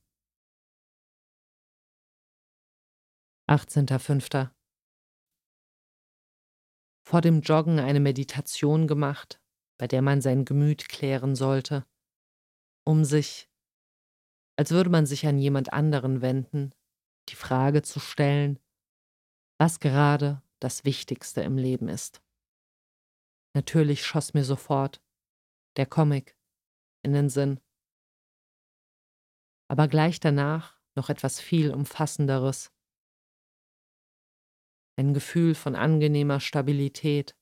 18.05 3.47 4.54
vor 7.05 7.21
dem 7.21 7.41
Joggen 7.41 7.79
eine 7.79 7.99
Meditation 7.99 8.87
gemacht, 8.87 9.39
bei 9.77 9.87
der 9.87 10.01
man 10.01 10.21
sein 10.21 10.43
Gemüt 10.43 10.89
klären 10.89 11.35
sollte, 11.35 11.85
um 12.83 13.05
sich, 13.05 13.49
als 14.57 14.71
würde 14.71 14.89
man 14.89 15.05
sich 15.05 15.27
an 15.27 15.37
jemand 15.37 15.71
anderen 15.71 16.21
wenden, 16.21 16.73
die 17.29 17.35
Frage 17.35 17.83
zu 17.83 17.99
stellen, 17.99 18.59
was 19.59 19.79
gerade 19.79 20.41
das 20.59 20.83
Wichtigste 20.83 21.41
im 21.41 21.57
Leben 21.57 21.87
ist. 21.87 22.21
Natürlich 23.53 24.05
schoss 24.05 24.33
mir 24.33 24.43
sofort 24.43 25.01
der 25.77 25.85
Comic 25.85 26.35
in 27.03 27.13
den 27.13 27.29
Sinn. 27.29 27.59
Aber 29.69 29.87
gleich 29.87 30.19
danach 30.19 30.79
noch 30.95 31.09
etwas 31.09 31.39
viel 31.39 31.71
umfassenderes, 31.71 32.74
ein 34.97 35.13
Gefühl 35.13 35.55
von 35.55 35.75
angenehmer 35.75 36.39
Stabilität, 36.39 37.35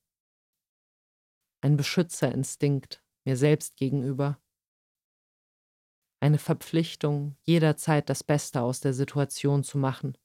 ein 1.62 1.78
Beschützerinstinkt 1.78 3.04
mir 3.26 3.38
selbst 3.38 3.78
gegenüber, 3.78 4.42
eine 6.22 6.38
Verpflichtung, 6.40 7.36
jederzeit 7.44 8.10
das 8.10 8.24
Beste 8.24 8.62
aus 8.62 8.80
der 8.80 8.94
Situation 8.94 9.64
zu 9.64 9.78
machen. 9.78 10.18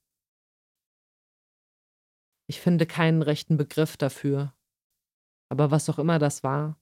Ich 2.48 2.60
finde 2.60 2.86
keinen 2.86 3.22
rechten 3.22 3.56
Begriff 3.56 3.96
dafür, 3.96 4.56
aber 5.50 5.70
was 5.70 5.90
auch 5.90 5.98
immer 5.98 6.18
das 6.18 6.42
war, 6.42 6.80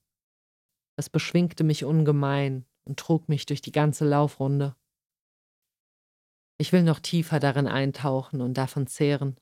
es 0.99 1.11
beschwingte 1.11 1.65
mich 1.65 1.85
ungemein 1.85 2.67
und 2.85 2.99
trug 2.99 3.29
mich 3.29 3.47
durch 3.47 3.61
die 3.61 3.73
ganze 3.73 4.07
Laufrunde. 4.07 4.77
Ich 6.59 6.73
will 6.73 6.83
noch 6.83 7.01
tiefer 7.01 7.39
darin 7.39 7.67
eintauchen 7.67 8.41
und 8.41 8.55
davon 8.55 8.87
zehren. 8.87 9.37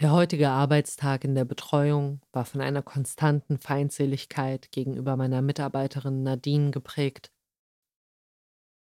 Der 0.00 0.12
heutige 0.12 0.48
Arbeitstag 0.48 1.24
in 1.24 1.34
der 1.34 1.44
Betreuung 1.44 2.22
war 2.32 2.46
von 2.46 2.62
einer 2.62 2.80
konstanten 2.80 3.58
Feindseligkeit 3.58 4.72
gegenüber 4.72 5.14
meiner 5.18 5.42
Mitarbeiterin 5.42 6.22
Nadine 6.22 6.70
geprägt. 6.70 7.30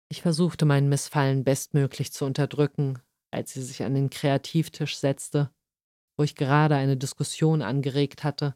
Ich 0.10 0.24
versuchte 0.24 0.66
mein 0.66 0.90
Missfallen 0.90 1.44
bestmöglich 1.44 2.12
zu 2.12 2.26
unterdrücken, 2.26 3.04
als 3.30 3.54
sie 3.54 3.62
sich 3.62 3.84
an 3.84 3.94
den 3.94 4.10
Kreativtisch 4.10 4.98
setzte, 4.98 5.52
wo 6.18 6.24
ich 6.24 6.36
gerade 6.36 6.76
eine 6.76 6.98
Diskussion 6.98 7.62
angeregt 7.62 8.24
hatte, 8.24 8.56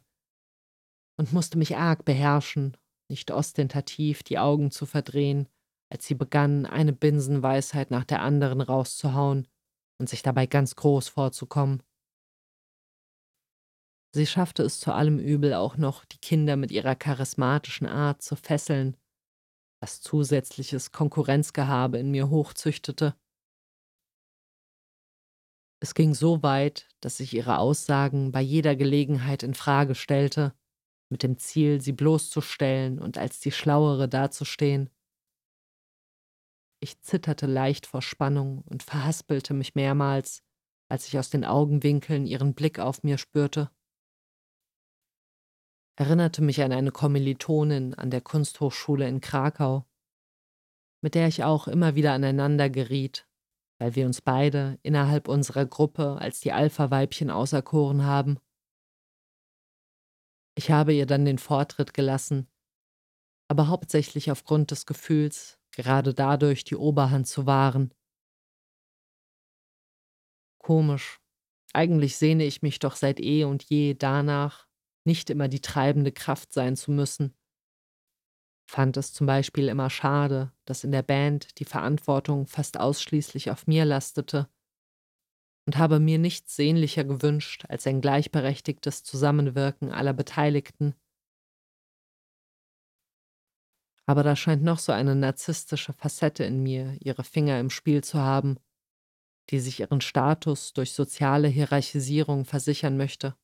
und 1.20 1.32
musste 1.32 1.56
mich 1.56 1.76
arg 1.76 2.04
beherrschen, 2.04 2.76
nicht 3.08 3.30
ostentativ 3.30 4.24
die 4.24 4.40
Augen 4.40 4.72
zu 4.72 4.86
verdrehen, 4.86 5.48
als 5.88 6.04
sie 6.04 6.16
begann, 6.16 6.66
eine 6.66 6.94
Binsenweisheit 6.94 7.92
nach 7.92 8.04
der 8.04 8.22
anderen 8.22 8.60
rauszuhauen 8.60 9.46
und 10.00 10.08
sich 10.08 10.22
dabei 10.22 10.46
ganz 10.46 10.74
groß 10.74 11.10
vorzukommen. 11.10 11.84
Sie 14.12 14.26
schaffte 14.26 14.64
es 14.64 14.80
zu 14.80 14.92
allem 14.92 15.20
Übel 15.20 15.54
auch 15.54 15.76
noch, 15.76 16.04
die 16.04 16.18
Kinder 16.18 16.56
mit 16.56 16.72
ihrer 16.72 16.96
charismatischen 16.96 17.86
Art 17.86 18.22
zu 18.22 18.34
fesseln, 18.34 18.96
was 19.80 20.00
zusätzliches 20.00 20.90
Konkurrenzgehabe 20.90 21.98
in 21.98 22.10
mir 22.10 22.28
hochzüchtete. 22.28 23.14
Es 25.82 25.94
ging 25.94 26.12
so 26.14 26.42
weit, 26.42 26.88
dass 27.00 27.20
ich 27.20 27.34
ihre 27.34 27.58
Aussagen 27.58 28.32
bei 28.32 28.40
jeder 28.40 28.74
Gelegenheit 28.74 29.44
in 29.44 29.54
Frage 29.54 29.94
stellte, 29.94 30.54
mit 31.08 31.22
dem 31.22 31.38
Ziel, 31.38 31.80
sie 31.80 31.92
bloßzustellen 31.92 32.98
und 32.98 33.16
als 33.16 33.40
die 33.40 33.52
Schlauere 33.52 34.08
dazustehen. 34.08 34.90
Ich 36.82 37.00
zitterte 37.00 37.46
leicht 37.46 37.86
vor 37.86 38.02
Spannung 38.02 38.62
und 38.62 38.82
verhaspelte 38.82 39.54
mich 39.54 39.74
mehrmals, 39.74 40.42
als 40.88 41.06
ich 41.06 41.18
aus 41.18 41.30
den 41.30 41.44
Augenwinkeln 41.44 42.26
ihren 42.26 42.54
Blick 42.54 42.78
auf 42.78 43.02
mir 43.02 43.16
spürte 43.16 43.70
erinnerte 46.00 46.40
mich 46.40 46.62
an 46.62 46.72
eine 46.72 46.92
Kommilitonin 46.92 47.92
an 47.92 48.10
der 48.10 48.22
Kunsthochschule 48.22 49.06
in 49.06 49.20
Krakau, 49.20 49.84
mit 51.02 51.14
der 51.14 51.28
ich 51.28 51.44
auch 51.44 51.68
immer 51.68 51.94
wieder 51.94 52.14
aneinander 52.14 52.70
geriet, 52.70 53.28
weil 53.78 53.94
wir 53.96 54.06
uns 54.06 54.22
beide 54.22 54.78
innerhalb 54.82 55.28
unserer 55.28 55.66
Gruppe 55.66 56.16
als 56.18 56.40
die 56.40 56.52
Alpha-Weibchen 56.52 57.28
auserkoren 57.28 58.06
haben. 58.06 58.38
Ich 60.56 60.70
habe 60.70 60.94
ihr 60.94 61.04
dann 61.04 61.26
den 61.26 61.36
Vortritt 61.36 61.92
gelassen, 61.92 62.48
aber 63.48 63.68
hauptsächlich 63.68 64.30
aufgrund 64.30 64.70
des 64.70 64.86
Gefühls, 64.86 65.58
gerade 65.70 66.14
dadurch 66.14 66.64
die 66.64 66.76
Oberhand 66.76 67.26
zu 67.26 67.44
wahren. 67.44 67.92
Komisch. 70.58 71.20
Eigentlich 71.74 72.16
sehne 72.16 72.44
ich 72.44 72.62
mich 72.62 72.78
doch 72.78 72.96
seit 72.96 73.20
eh 73.20 73.44
und 73.44 73.64
je 73.64 73.92
danach, 73.92 74.69
nicht 75.04 75.30
immer 75.30 75.48
die 75.48 75.60
treibende 75.60 76.12
Kraft 76.12 76.52
sein 76.52 76.76
zu 76.76 76.90
müssen. 76.90 77.34
Fand 78.70 78.96
es 78.96 79.12
zum 79.12 79.26
Beispiel 79.26 79.68
immer 79.68 79.90
schade, 79.90 80.52
dass 80.64 80.84
in 80.84 80.92
der 80.92 81.02
Band 81.02 81.58
die 81.58 81.64
Verantwortung 81.64 82.46
fast 82.46 82.78
ausschließlich 82.78 83.50
auf 83.50 83.66
mir 83.66 83.84
lastete 83.84 84.48
und 85.66 85.76
habe 85.76 86.00
mir 86.00 86.18
nichts 86.18 86.56
sehnlicher 86.56 87.04
gewünscht 87.04 87.64
als 87.68 87.86
ein 87.86 88.00
gleichberechtigtes 88.00 89.02
Zusammenwirken 89.02 89.92
aller 89.92 90.12
Beteiligten. 90.12 90.94
Aber 94.06 94.22
da 94.22 94.34
scheint 94.34 94.62
noch 94.62 94.78
so 94.78 94.92
eine 94.92 95.14
narzisstische 95.14 95.92
Facette 95.92 96.44
in 96.44 96.62
mir, 96.62 96.96
ihre 97.00 97.22
Finger 97.22 97.60
im 97.60 97.70
Spiel 97.70 98.02
zu 98.02 98.18
haben, 98.18 98.58
die 99.50 99.60
sich 99.60 99.80
ihren 99.80 100.00
Status 100.00 100.72
durch 100.72 100.92
soziale 100.92 101.48
Hierarchisierung 101.48 102.44
versichern 102.44 102.96
möchte. 102.96 103.36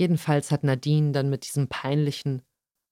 Jedenfalls 0.00 0.50
hat 0.50 0.64
Nadine 0.64 1.12
dann 1.12 1.30
mit 1.30 1.46
diesem 1.46 1.68
peinlichen 1.68 2.42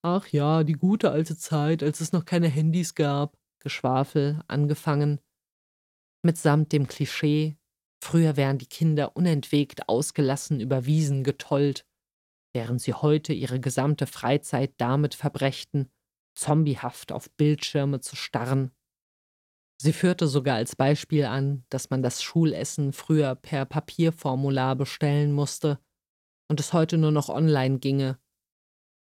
Ach 0.04 0.26
ja, 0.28 0.64
die 0.64 0.72
gute 0.72 1.12
alte 1.12 1.36
Zeit, 1.36 1.82
als 1.82 2.00
es 2.00 2.12
noch 2.12 2.24
keine 2.24 2.48
Handys 2.48 2.96
gab, 2.96 3.38
Geschwafel 3.60 4.42
angefangen, 4.48 5.20
mitsamt 6.24 6.72
dem 6.72 6.88
Klischee, 6.88 7.56
früher 8.02 8.36
wären 8.36 8.58
die 8.58 8.66
Kinder 8.66 9.16
unentwegt 9.16 9.88
ausgelassen 9.88 10.58
über 10.58 10.86
Wiesen 10.86 11.22
getollt, 11.22 11.86
während 12.52 12.80
sie 12.80 12.94
heute 12.94 13.32
ihre 13.32 13.60
gesamte 13.60 14.08
Freizeit 14.08 14.74
damit 14.78 15.14
verbrächten, 15.14 15.88
zombiehaft 16.34 17.12
auf 17.12 17.30
Bildschirme 17.36 18.00
zu 18.00 18.16
starren. 18.16 18.72
Sie 19.80 19.92
führte 19.92 20.26
sogar 20.26 20.56
als 20.56 20.74
Beispiel 20.74 21.24
an, 21.24 21.64
dass 21.68 21.90
man 21.90 22.02
das 22.02 22.22
Schulessen 22.22 22.92
früher 22.92 23.36
per 23.36 23.64
Papierformular 23.66 24.74
bestellen 24.74 25.32
musste, 25.32 25.78
und 26.52 26.60
es 26.60 26.74
heute 26.74 26.98
nur 26.98 27.12
noch 27.12 27.30
online 27.30 27.78
ginge, 27.78 28.20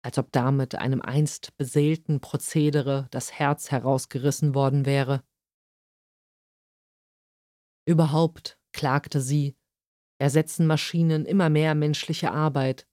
als 0.06 0.20
ob 0.20 0.32
damit 0.32 0.76
einem 0.76 1.02
einst 1.02 1.58
beseelten 1.58 2.22
Prozedere 2.22 3.08
das 3.10 3.32
Herz 3.32 3.72
herausgerissen 3.72 4.54
worden 4.54 4.86
wäre. 4.86 5.24
Überhaupt, 7.88 8.60
klagte 8.74 9.22
sie, 9.22 9.58
ersetzen 10.20 10.68
Maschinen 10.68 11.26
immer 11.26 11.50
mehr 11.50 11.74
menschliche 11.74 12.32
Arbeit, 12.32 12.88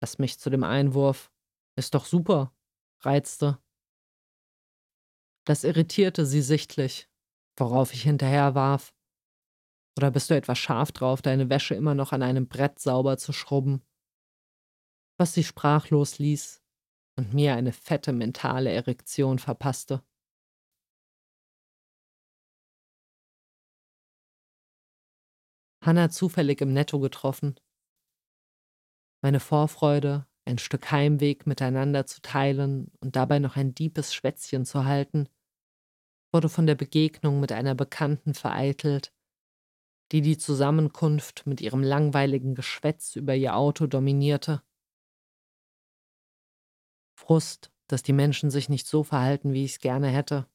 was 0.00 0.18
mich 0.18 0.40
zu 0.40 0.50
dem 0.50 0.64
Einwurf 0.64 1.30
ist 1.78 1.94
doch 1.94 2.06
super 2.06 2.52
reizte. 3.02 3.62
Das 5.46 5.62
irritierte 5.62 6.26
sie 6.26 6.42
sichtlich, 6.42 7.08
worauf 7.56 7.94
ich 7.94 8.02
hinterher 8.02 8.56
warf. 8.56 8.95
Oder 9.96 10.10
bist 10.10 10.28
du 10.30 10.34
etwas 10.34 10.58
scharf 10.58 10.92
drauf, 10.92 11.22
deine 11.22 11.48
Wäsche 11.48 11.74
immer 11.74 11.94
noch 11.94 12.12
an 12.12 12.22
einem 12.22 12.48
Brett 12.48 12.78
sauber 12.78 13.16
zu 13.16 13.32
schrubben? 13.32 13.82
Was 15.18 15.32
sie 15.32 15.44
sprachlos 15.44 16.18
ließ 16.18 16.62
und 17.18 17.32
mir 17.32 17.54
eine 17.54 17.72
fette 17.72 18.12
mentale 18.12 18.70
Erektion 18.70 19.38
verpasste. 19.38 20.02
Hannah 25.82 26.10
zufällig 26.10 26.60
im 26.60 26.72
Netto 26.72 26.98
getroffen. 26.98 27.58
Meine 29.22 29.40
Vorfreude, 29.40 30.26
ein 30.44 30.58
Stück 30.58 30.90
Heimweg 30.90 31.46
miteinander 31.46 32.06
zu 32.06 32.20
teilen 32.20 32.92
und 33.00 33.16
dabei 33.16 33.38
noch 33.38 33.56
ein 33.56 33.74
diebes 33.74 34.12
Schwätzchen 34.12 34.66
zu 34.66 34.84
halten, 34.84 35.28
wurde 36.32 36.48
von 36.48 36.66
der 36.66 36.74
Begegnung 36.74 37.40
mit 37.40 37.52
einer 37.52 37.74
Bekannten 37.74 38.34
vereitelt, 38.34 39.15
die 40.12 40.20
die 40.20 40.38
Zusammenkunft 40.38 41.46
mit 41.46 41.60
ihrem 41.60 41.82
langweiligen 41.82 42.54
Geschwätz 42.54 43.16
über 43.16 43.34
ihr 43.34 43.56
Auto 43.56 43.86
dominierte. 43.86 44.62
Frust, 47.18 47.72
dass 47.88 48.02
die 48.02 48.12
Menschen 48.12 48.50
sich 48.50 48.68
nicht 48.68 48.86
so 48.86 49.02
verhalten, 49.02 49.52
wie 49.52 49.64
ich 49.64 49.72
es 49.72 49.78
gerne 49.80 50.08
hätte. 50.08 50.48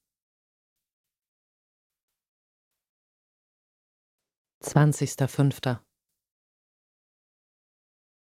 20.05. 4.63 5.79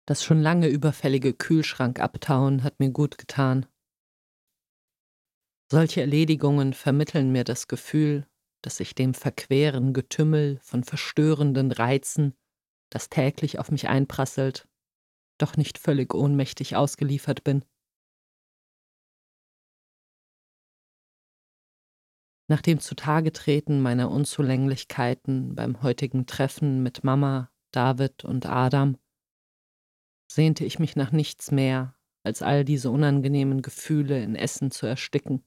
Das 0.05 0.23
schon 0.23 0.39
lange 0.39 0.67
überfällige 0.67 1.33
Kühlschrankabtauen 1.33 2.63
hat 2.63 2.79
mir 2.79 2.91
gut 2.91 3.17
getan. 3.17 3.65
Solche 5.69 5.99
Erledigungen 5.99 6.73
vermitteln 6.73 7.31
mir 7.31 7.43
das 7.43 7.67
Gefühl, 7.67 8.25
dass 8.67 8.81
ich 8.81 8.95
dem 8.95 9.13
verqueren 9.13 9.93
Getümmel 9.93 10.59
von 10.61 10.83
verstörenden 10.83 11.71
Reizen, 11.71 12.35
das 12.89 13.07
täglich 13.07 13.59
auf 13.59 13.71
mich 13.71 13.87
einprasselt, 13.87 14.67
doch 15.37 15.55
nicht 15.55 15.77
völlig 15.77 16.13
ohnmächtig 16.13 16.75
ausgeliefert 16.75 17.45
bin. 17.45 17.63
Nach 22.49 22.61
dem 22.61 22.81
Zutagetreten 22.81 23.81
meiner 23.81 24.11
Unzulänglichkeiten 24.11 25.55
beim 25.55 25.81
heutigen 25.81 26.25
Treffen 26.25 26.83
mit 26.83 27.05
Mama, 27.05 27.49
David 27.71 28.25
und 28.25 28.47
Adam 28.47 28.97
sehnte 30.29 30.65
ich 30.65 30.77
mich 30.77 30.97
nach 30.97 31.13
nichts 31.13 31.51
mehr, 31.51 31.95
als 32.23 32.41
all 32.41 32.65
diese 32.65 32.91
unangenehmen 32.91 33.61
Gefühle 33.61 34.21
in 34.21 34.35
Essen 34.35 34.71
zu 34.71 34.87
ersticken. 34.87 35.45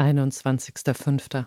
21.05. 0.00 1.46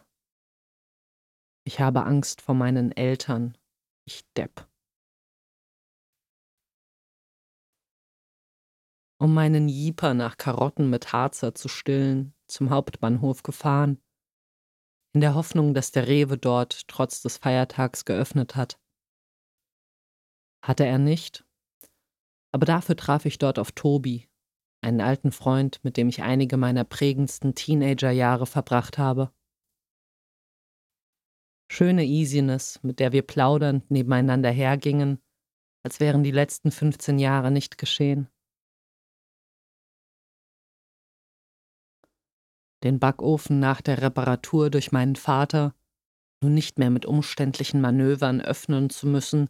Ich 1.66 1.80
habe 1.80 2.04
Angst 2.04 2.40
vor 2.40 2.54
meinen 2.54 2.92
Eltern. 2.92 3.58
Ich 4.06 4.32
Depp. 4.38 4.70
Um 9.20 9.34
meinen 9.34 9.68
Jeeper 9.68 10.14
nach 10.14 10.38
Karotten 10.38 10.92
mit 10.92 11.14
Harzer 11.14 11.56
zu 11.56 11.68
stillen, 11.68 12.36
zum 12.46 12.70
Hauptbahnhof 12.70 13.42
gefahren, 13.42 14.00
in 15.16 15.22
der 15.22 15.34
Hoffnung, 15.34 15.74
dass 15.74 15.90
der 15.90 16.08
Rewe 16.08 16.38
dort 16.38 16.88
trotz 16.88 17.24
des 17.24 17.38
Feiertags 17.38 18.06
geöffnet 18.06 18.56
hat. 18.56 18.80
Hatte 20.64 20.86
er 20.86 21.00
nicht, 21.00 21.44
aber 22.52 22.68
dafür 22.68 22.96
traf 22.96 23.26
ich 23.26 23.40
dort 23.40 23.58
auf 23.58 23.72
Tobi, 23.72 24.30
einen 24.84 25.02
alten 25.02 25.32
Freund, 25.32 25.80
mit 25.84 25.98
dem 25.98 26.10
ich 26.10 26.22
einige 26.24 26.58
meiner 26.58 26.84
prägendsten 26.84 27.56
Teenagerjahre 27.56 28.46
verbracht 28.46 28.98
habe. 28.98 29.32
Schöne 31.72 32.06
Easiness, 32.06 32.80
mit 32.84 33.00
der 33.00 33.12
wir 33.12 33.24
plaudernd 33.24 33.90
nebeneinander 33.90 34.52
hergingen, 34.52 35.20
als 35.84 36.00
wären 36.00 36.24
die 36.24 36.32
letzten 36.32 36.72
15 36.72 37.18
Jahre 37.20 37.52
nicht 37.52 37.78
geschehen. 37.78 38.30
Den 42.84 43.00
Backofen 43.00 43.60
nach 43.60 43.82
der 43.82 44.02
Reparatur 44.02 44.70
durch 44.70 44.92
meinen 44.92 45.16
Vater 45.16 45.74
nun 46.44 46.54
nicht 46.54 46.78
mehr 46.78 46.90
mit 46.90 47.06
umständlichen 47.06 47.80
Manövern 47.80 48.42
öffnen 48.42 48.90
zu 48.90 49.08
müssen, 49.08 49.50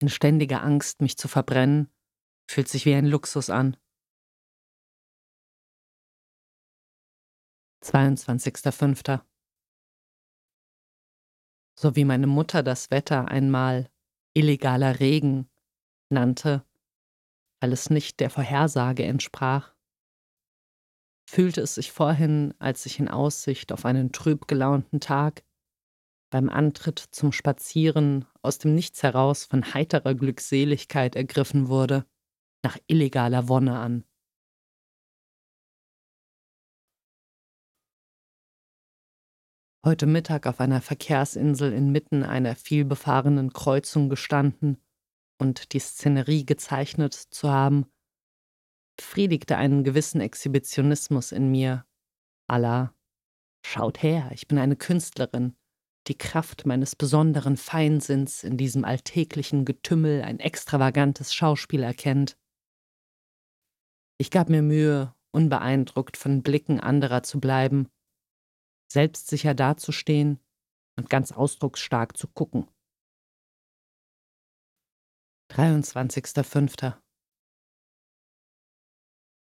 in 0.00 0.08
ständiger 0.08 0.62
Angst, 0.62 1.02
mich 1.02 1.16
zu 1.18 1.28
verbrennen, 1.28 1.88
fühlt 2.50 2.68
sich 2.68 2.86
wie 2.86 2.94
ein 2.94 3.06
Luxus 3.06 3.50
an. 3.50 3.76
22.05. 7.84 9.20
So 11.78 11.96
wie 11.96 12.04
meine 12.04 12.26
Mutter 12.26 12.62
das 12.62 12.90
Wetter 12.90 13.28
einmal 13.28 13.90
illegaler 14.32 15.00
Regen 15.00 15.50
nannte, 16.08 16.64
weil 17.60 17.72
es 17.72 17.90
nicht 17.90 18.20
der 18.20 18.30
Vorhersage 18.30 19.04
entsprach, 19.04 19.74
fühlte 21.28 21.60
es 21.60 21.74
sich 21.74 21.92
vorhin, 21.92 22.54
als 22.58 22.86
ich 22.86 22.98
in 22.98 23.08
Aussicht 23.08 23.72
auf 23.72 23.84
einen 23.84 24.12
trüb 24.12 24.48
gelaunten 24.48 25.00
Tag 25.00 25.44
beim 26.30 26.48
Antritt 26.48 26.98
zum 26.98 27.32
Spazieren 27.32 28.26
aus 28.42 28.58
dem 28.58 28.74
Nichts 28.74 29.02
heraus 29.02 29.44
von 29.44 29.74
heiterer 29.74 30.14
Glückseligkeit 30.14 31.16
ergriffen 31.16 31.68
wurde, 31.68 32.06
nach 32.62 32.78
illegaler 32.86 33.48
Wonne 33.48 33.78
an. 33.78 34.04
Heute 39.84 40.06
Mittag 40.06 40.46
auf 40.46 40.60
einer 40.60 40.80
Verkehrsinsel 40.80 41.70
inmitten 41.70 42.22
einer 42.22 42.56
vielbefahrenen 42.56 43.52
Kreuzung 43.52 44.08
gestanden 44.08 44.78
und 45.38 45.74
die 45.74 45.78
Szenerie 45.78 46.46
gezeichnet 46.46 47.12
zu 47.12 47.50
haben, 47.50 47.84
befriedigte 48.96 49.58
einen 49.58 49.84
gewissen 49.84 50.22
Exhibitionismus 50.22 51.32
in 51.32 51.50
mir. 51.50 51.84
Allah, 52.48 52.94
schaut 53.62 54.02
her, 54.02 54.30
ich 54.32 54.48
bin 54.48 54.56
eine 54.56 54.76
Künstlerin, 54.76 55.54
die 56.06 56.16
Kraft 56.16 56.64
meines 56.64 56.96
besonderen 56.96 57.58
Feinsinns 57.58 58.42
in 58.42 58.56
diesem 58.56 58.86
alltäglichen 58.86 59.66
Getümmel 59.66 60.22
ein 60.22 60.40
extravagantes 60.40 61.34
Schauspiel 61.34 61.82
erkennt. 61.82 62.38
Ich 64.16 64.30
gab 64.30 64.48
mir 64.48 64.62
Mühe, 64.62 65.14
unbeeindruckt 65.30 66.16
von 66.16 66.42
Blicken 66.42 66.80
anderer 66.80 67.22
zu 67.22 67.38
bleiben 67.38 67.90
selbstsicher 68.90 69.54
dazustehen 69.54 70.38
und 70.96 71.10
ganz 71.10 71.32
ausdrucksstark 71.32 72.16
zu 72.16 72.28
gucken. 72.28 72.68
23.05. 75.50 76.94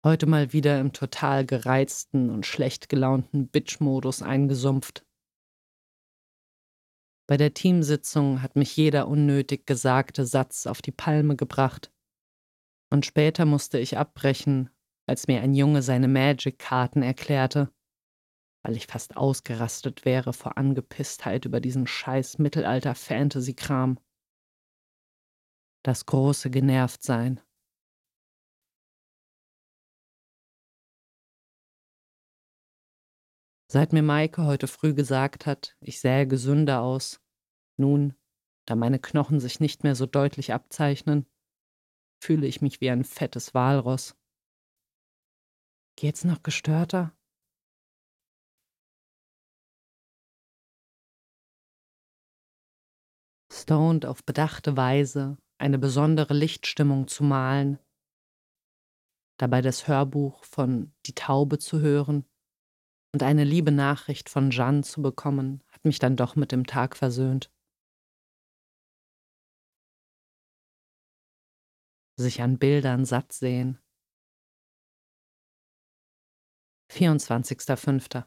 Heute 0.05 0.27
mal 0.27 0.53
wieder 0.53 0.81
im 0.81 0.93
total 0.93 1.45
gereizten 1.45 2.31
und 2.31 2.47
schlecht 2.47 2.89
gelaunten 2.89 3.49
Bitch-Modus 3.49 4.23
eingesumpft. 4.23 5.05
Bei 7.29 7.37
der 7.37 7.53
Teamsitzung 7.53 8.43
hat 8.43 8.57
mich 8.57 8.77
jeder 8.77 9.09
unnötig 9.09 9.67
gesagte 9.67 10.25
Satz 10.25 10.67
auf 10.67 10.81
die 10.81 10.91
Palme 10.91 11.37
gebracht. 11.37 11.93
Und 12.91 13.07
später 13.07 13.45
musste 13.45 13.79
ich 13.79 13.99
abbrechen, 13.99 14.71
als 15.07 15.29
mir 15.29 15.41
ein 15.43 15.55
Junge 15.55 15.83
seine 15.83 16.09
Magic-Karten 16.09 17.03
erklärte 17.03 17.71
weil 18.63 18.77
ich 18.77 18.87
fast 18.87 19.17
ausgerastet 19.17 20.05
wäre 20.05 20.33
vor 20.33 20.59
Angepisstheit 20.59 21.45
über 21.45 21.61
diesen 21.61 21.87
scheiß 21.87 22.39
Mittelalter-Fantasy-Kram. 22.39 23.99
Das 25.83 26.05
große 26.07 26.51
Genervtsein. 26.51 27.41
Seit 33.73 33.93
mir 33.93 34.03
Maike 34.03 34.45
heute 34.45 34.67
früh 34.67 34.95
gesagt 34.95 35.47
hat, 35.47 35.77
ich 35.81 36.01
sähe 36.01 36.27
gesünder 36.27 36.83
aus, 36.83 37.23
nun, 37.77 38.15
da 38.67 38.75
meine 38.75 38.99
Knochen 38.99 39.39
sich 39.39 39.61
nicht 39.61 39.85
mehr 39.85 39.95
so 39.95 40.07
deutlich 40.07 40.53
abzeichnen, 40.53 41.25
fühle 42.21 42.49
ich 42.49 42.61
mich 42.61 42.81
wie 42.81 42.91
ein 42.91 43.05
fettes 43.05 43.55
Walross. 43.55 44.17
Geht's 45.97 46.25
noch 46.25 46.43
gestörter? 46.43 47.17
Stoned 53.61 54.07
auf 54.07 54.25
bedachte 54.25 54.77
Weise 54.77 55.37
eine 55.59 55.79
besondere 55.79 56.35
Lichtstimmung 56.35 57.07
zu 57.07 57.23
malen, 57.23 57.79
dabei 59.39 59.61
das 59.61 59.89
Hörbuch 59.89 60.45
von 60.45 60.93
Die 61.07 61.15
Taube 61.15 61.59
zu 61.59 61.81
hören 61.81 62.25
und 63.13 63.23
eine 63.23 63.45
liebe 63.45 63.73
Nachricht 63.73 64.29
von 64.29 64.51
Jeanne 64.51 64.83
zu 64.83 65.03
bekommen, 65.03 65.63
hat 65.69 65.85
mich 65.85 65.99
dann 65.99 66.17
doch 66.17 66.37
mit 66.37 66.53
dem 66.53 66.67
Tag 66.67 66.97
versöhnt. 66.97 67.53
Sich 72.17 72.43
an 72.43 72.59
Bildern 72.59 73.05
satt 73.05 73.33
sehen. 73.33 73.79
24.05. 76.93 78.25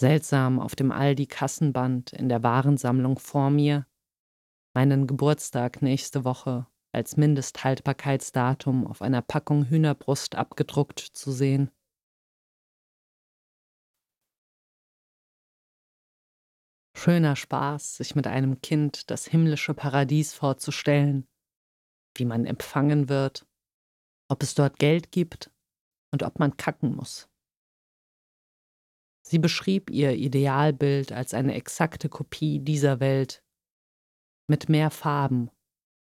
Seltsam 0.00 0.60
auf 0.60 0.74
dem 0.74 0.92
Aldi-Kassenband 0.92 2.14
in 2.14 2.30
der 2.30 2.42
Warensammlung 2.42 3.18
vor 3.18 3.50
mir, 3.50 3.86
meinen 4.72 5.06
Geburtstag 5.06 5.82
nächste 5.82 6.24
Woche 6.24 6.66
als 6.90 7.18
Mindesthaltbarkeitsdatum 7.18 8.86
auf 8.86 9.02
einer 9.02 9.20
Packung 9.20 9.66
Hühnerbrust 9.66 10.36
abgedruckt 10.36 11.00
zu 11.00 11.32
sehen. 11.32 11.70
Schöner 16.96 17.36
Spaß, 17.36 17.98
sich 17.98 18.14
mit 18.14 18.26
einem 18.26 18.62
Kind 18.62 19.10
das 19.10 19.26
himmlische 19.26 19.74
Paradies 19.74 20.32
vorzustellen, 20.32 21.28
wie 22.16 22.24
man 22.24 22.46
empfangen 22.46 23.10
wird, 23.10 23.46
ob 24.30 24.42
es 24.42 24.54
dort 24.54 24.78
Geld 24.78 25.12
gibt 25.12 25.50
und 26.10 26.22
ob 26.22 26.38
man 26.38 26.56
kacken 26.56 26.96
muss. 26.96 27.29
Sie 29.30 29.38
beschrieb 29.38 29.90
ihr 29.90 30.16
Idealbild 30.16 31.12
als 31.12 31.34
eine 31.34 31.54
exakte 31.54 32.08
Kopie 32.08 32.58
dieser 32.58 32.98
Welt, 32.98 33.44
mit 34.48 34.68
mehr 34.68 34.90
Farben 34.90 35.52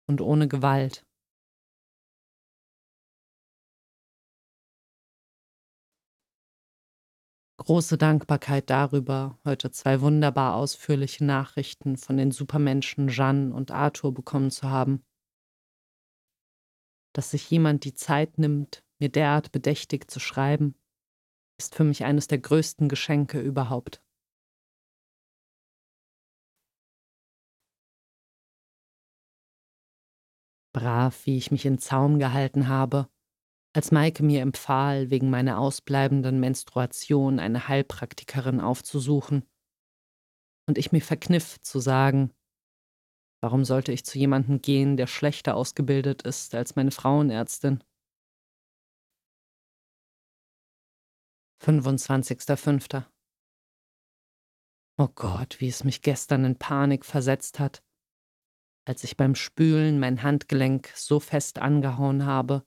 und 0.06 0.22
ohne 0.22 0.48
Gewalt. 0.48 1.04
Große 7.58 7.98
Dankbarkeit 7.98 8.70
darüber, 8.70 9.38
heute 9.44 9.70
zwei 9.70 10.00
wunderbar 10.00 10.54
ausführliche 10.54 11.22
Nachrichten 11.26 11.98
von 11.98 12.16
den 12.16 12.30
Supermenschen 12.30 13.08
Jeanne 13.08 13.52
und 13.52 13.70
Arthur 13.70 14.14
bekommen 14.14 14.50
zu 14.50 14.70
haben. 14.70 15.04
Dass 17.12 17.32
sich 17.32 17.50
jemand 17.50 17.84
die 17.84 17.92
Zeit 17.92 18.38
nimmt, 18.38 18.82
mir 18.98 19.10
derart 19.10 19.52
bedächtig 19.52 20.10
zu 20.10 20.20
schreiben, 20.20 20.74
ist 21.60 21.74
für 21.74 21.84
mich 21.84 22.04
eines 22.04 22.26
der 22.26 22.38
größten 22.38 22.88
Geschenke 22.88 23.38
überhaupt. 23.38 24.02
Brav, 30.72 31.26
wie 31.26 31.36
ich 31.36 31.50
mich 31.50 31.66
in 31.66 31.78
Zaum 31.78 32.18
gehalten 32.18 32.68
habe, 32.68 33.10
als 33.74 33.92
Maike 33.92 34.22
mir 34.22 34.40
empfahl, 34.40 35.10
wegen 35.10 35.28
meiner 35.28 35.58
ausbleibenden 35.58 36.40
Menstruation 36.40 37.38
eine 37.38 37.68
Heilpraktikerin 37.68 38.60
aufzusuchen. 38.60 39.44
Und 40.66 40.78
ich 40.78 40.92
mir 40.92 41.02
verkniff 41.02 41.60
zu 41.60 41.78
sagen, 41.78 42.32
warum 43.42 43.66
sollte 43.66 43.92
ich 43.92 44.06
zu 44.06 44.18
jemandem 44.18 44.62
gehen, 44.62 44.96
der 44.96 45.08
schlechter 45.08 45.56
ausgebildet 45.56 46.22
ist 46.22 46.54
als 46.54 46.74
meine 46.74 46.90
Frauenärztin? 46.90 47.84
25.05. 51.62 53.04
Oh 54.96 55.08
Gott, 55.14 55.60
wie 55.60 55.68
es 55.68 55.84
mich 55.84 56.00
gestern 56.00 56.44
in 56.44 56.56
Panik 56.56 57.04
versetzt 57.04 57.58
hat, 57.58 57.82
als 58.86 59.04
ich 59.04 59.18
beim 59.18 59.34
Spülen 59.34 60.00
mein 60.00 60.22
Handgelenk 60.22 60.90
so 60.94 61.20
fest 61.20 61.58
angehauen 61.58 62.24
habe, 62.24 62.64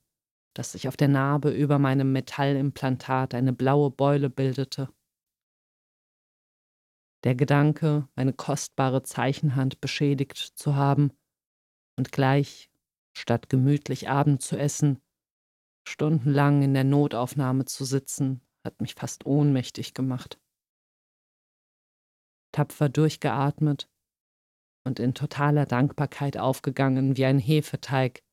dass 0.56 0.74
sich 0.74 0.88
auf 0.88 0.96
der 0.96 1.08
Narbe 1.08 1.50
über 1.50 1.80
meinem 1.80 2.12
Metallimplantat 2.12 3.34
eine 3.34 3.54
blaue 3.54 3.90
Beule 3.90 4.30
bildete. 4.30 4.90
Der 7.24 7.34
Gedanke, 7.34 8.08
meine 8.16 8.34
kostbare 8.34 9.02
Zeichenhand 9.02 9.82
beschädigt 9.82 10.38
zu 10.38 10.76
haben 10.76 11.12
und 11.98 12.12
gleich, 12.12 12.70
statt 13.16 13.50
gemütlich 13.50 14.10
Abend 14.10 14.44
zu 14.44 14.56
essen, 14.56 15.02
stundenlang 15.88 16.62
in 16.62 16.76
der 16.76 16.84
Notaufnahme 16.84 17.66
zu 17.66 17.86
sitzen 17.86 18.42
hat 18.64 18.82
mich 18.82 18.96
fast 18.96 19.26
ohnmächtig 19.26 19.94
gemacht. 19.94 20.40
tapfer 22.54 22.88
durchgeatmet 22.88 23.90
und 24.86 25.00
in 25.00 25.14
totaler 25.14 25.66
Dankbarkeit 25.66 26.38
aufgegangen 26.38 27.18
wie 27.18 27.26
ein 27.26 27.40
Hefeteig, 27.40 28.24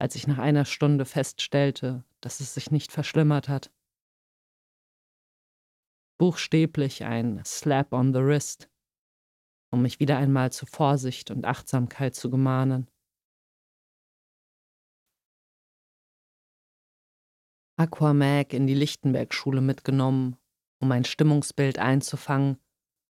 als 0.00 0.16
ich 0.16 0.26
nach 0.26 0.38
einer 0.38 0.64
Stunde 0.64 1.04
feststellte, 1.04 2.04
dass 2.20 2.40
es 2.40 2.54
sich 2.54 2.70
nicht 2.70 2.90
verschlimmert 2.90 3.48
hat. 3.48 3.70
Buchstäblich 6.18 7.04
ein 7.04 7.44
Slap 7.44 7.92
on 7.92 8.12
the 8.14 8.20
Wrist, 8.20 8.70
um 9.70 9.82
mich 9.82 10.00
wieder 10.00 10.16
einmal 10.16 10.52
zu 10.52 10.64
Vorsicht 10.64 11.30
und 11.30 11.44
Achtsamkeit 11.44 12.14
zu 12.14 12.30
gemahnen. 12.30 12.88
Aquamag 17.76 18.52
in 18.52 18.68
die 18.68 18.74
Lichtenberg-Schule 18.74 19.60
mitgenommen, 19.60 20.36
um 20.80 20.92
ein 20.92 21.04
Stimmungsbild 21.04 21.78
einzufangen, 21.78 22.58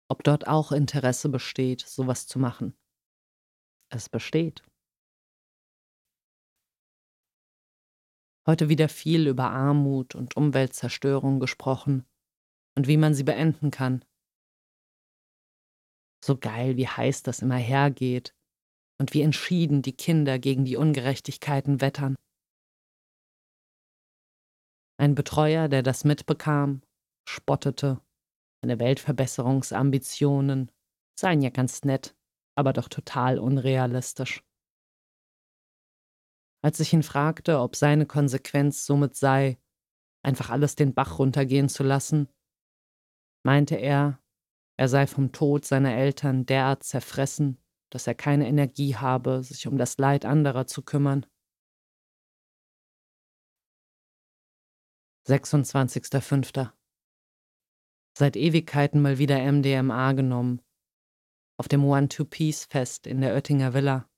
ob 0.09 0.23
dort 0.23 0.47
auch 0.47 0.71
Interesse 0.71 1.29
besteht, 1.29 1.81
sowas 1.81 2.29
zu 2.29 2.39
machen. 2.39 2.77
Es 3.89 4.09
besteht. 4.09 4.63
Heute 8.47 8.69
wieder 8.69 8.89
viel 8.89 9.27
über 9.27 9.51
Armut 9.51 10.15
und 10.15 10.37
Umweltzerstörung 10.37 11.41
gesprochen 11.41 12.05
und 12.77 12.87
wie 12.87 12.97
man 12.97 13.15
sie 13.15 13.25
beenden 13.25 13.71
kann. 13.71 14.05
So 16.25 16.37
geil, 16.37 16.77
wie 16.77 16.87
heiß 16.87 17.25
das 17.25 17.41
immer 17.41 17.57
hergeht 17.57 18.35
und 19.01 19.13
wie 19.13 19.23
entschieden 19.23 19.83
die 19.83 19.97
Kinder 19.97 20.39
gegen 20.39 20.65
die 20.65 20.77
Ungerechtigkeiten 20.77 21.81
wettern. 21.81 22.17
Ein 25.03 25.17
Betreuer, 25.17 25.67
der 25.69 25.83
das 25.83 26.05
mitbekam, 26.05 26.81
spottete. 27.29 28.01
Meine 28.63 28.79
Weltverbesserungsambitionen 28.79 30.71
seien 31.19 31.43
ja 31.43 31.51
ganz 31.51 31.83
nett, 31.83 32.17
aber 32.55 32.73
doch 32.73 32.87
total 32.87 33.41
unrealistisch. 33.41 34.45
Als 36.65 36.79
ich 36.79 36.93
ihn 36.93 37.03
fragte, 37.03 37.59
ob 37.59 37.75
seine 37.75 38.07
Konsequenz 38.07 38.87
somit 38.87 39.17
sei, 39.17 39.59
einfach 40.25 40.51
alles 40.51 40.77
den 40.77 40.95
Bach 40.95 41.19
runtergehen 41.19 41.69
zu 41.69 41.83
lassen, 41.83 42.29
meinte 43.45 43.75
er, 43.75 44.21
er 44.79 44.89
sei 44.89 45.09
vom 45.09 45.33
Tod 45.33 45.65
seiner 45.65 45.97
Eltern 45.97 46.47
derart 46.47 46.85
zerfressen, 46.85 47.61
dass 47.91 48.07
er 48.07 48.15
keine 48.15 48.47
Energie 48.47 48.95
habe, 48.95 49.43
sich 49.43 49.67
um 49.67 49.79
das 49.79 49.99
Leid 49.99 50.25
anderer 50.25 50.69
zu 50.69 50.83
kümmern. 50.83 51.27
26.05. 55.29 56.73
Seit 58.19 58.37
Ewigkeiten 58.37 59.01
mal 59.01 59.19
wieder 59.19 59.39
MDMA 59.41 60.13
genommen. 60.13 60.61
Auf 61.59 61.69
dem 61.69 61.85
One-Two-Piece-Fest 61.85 63.07
in 63.07 63.21
der 63.21 63.35
Oettinger 63.35 63.73
Villa. 63.73 64.09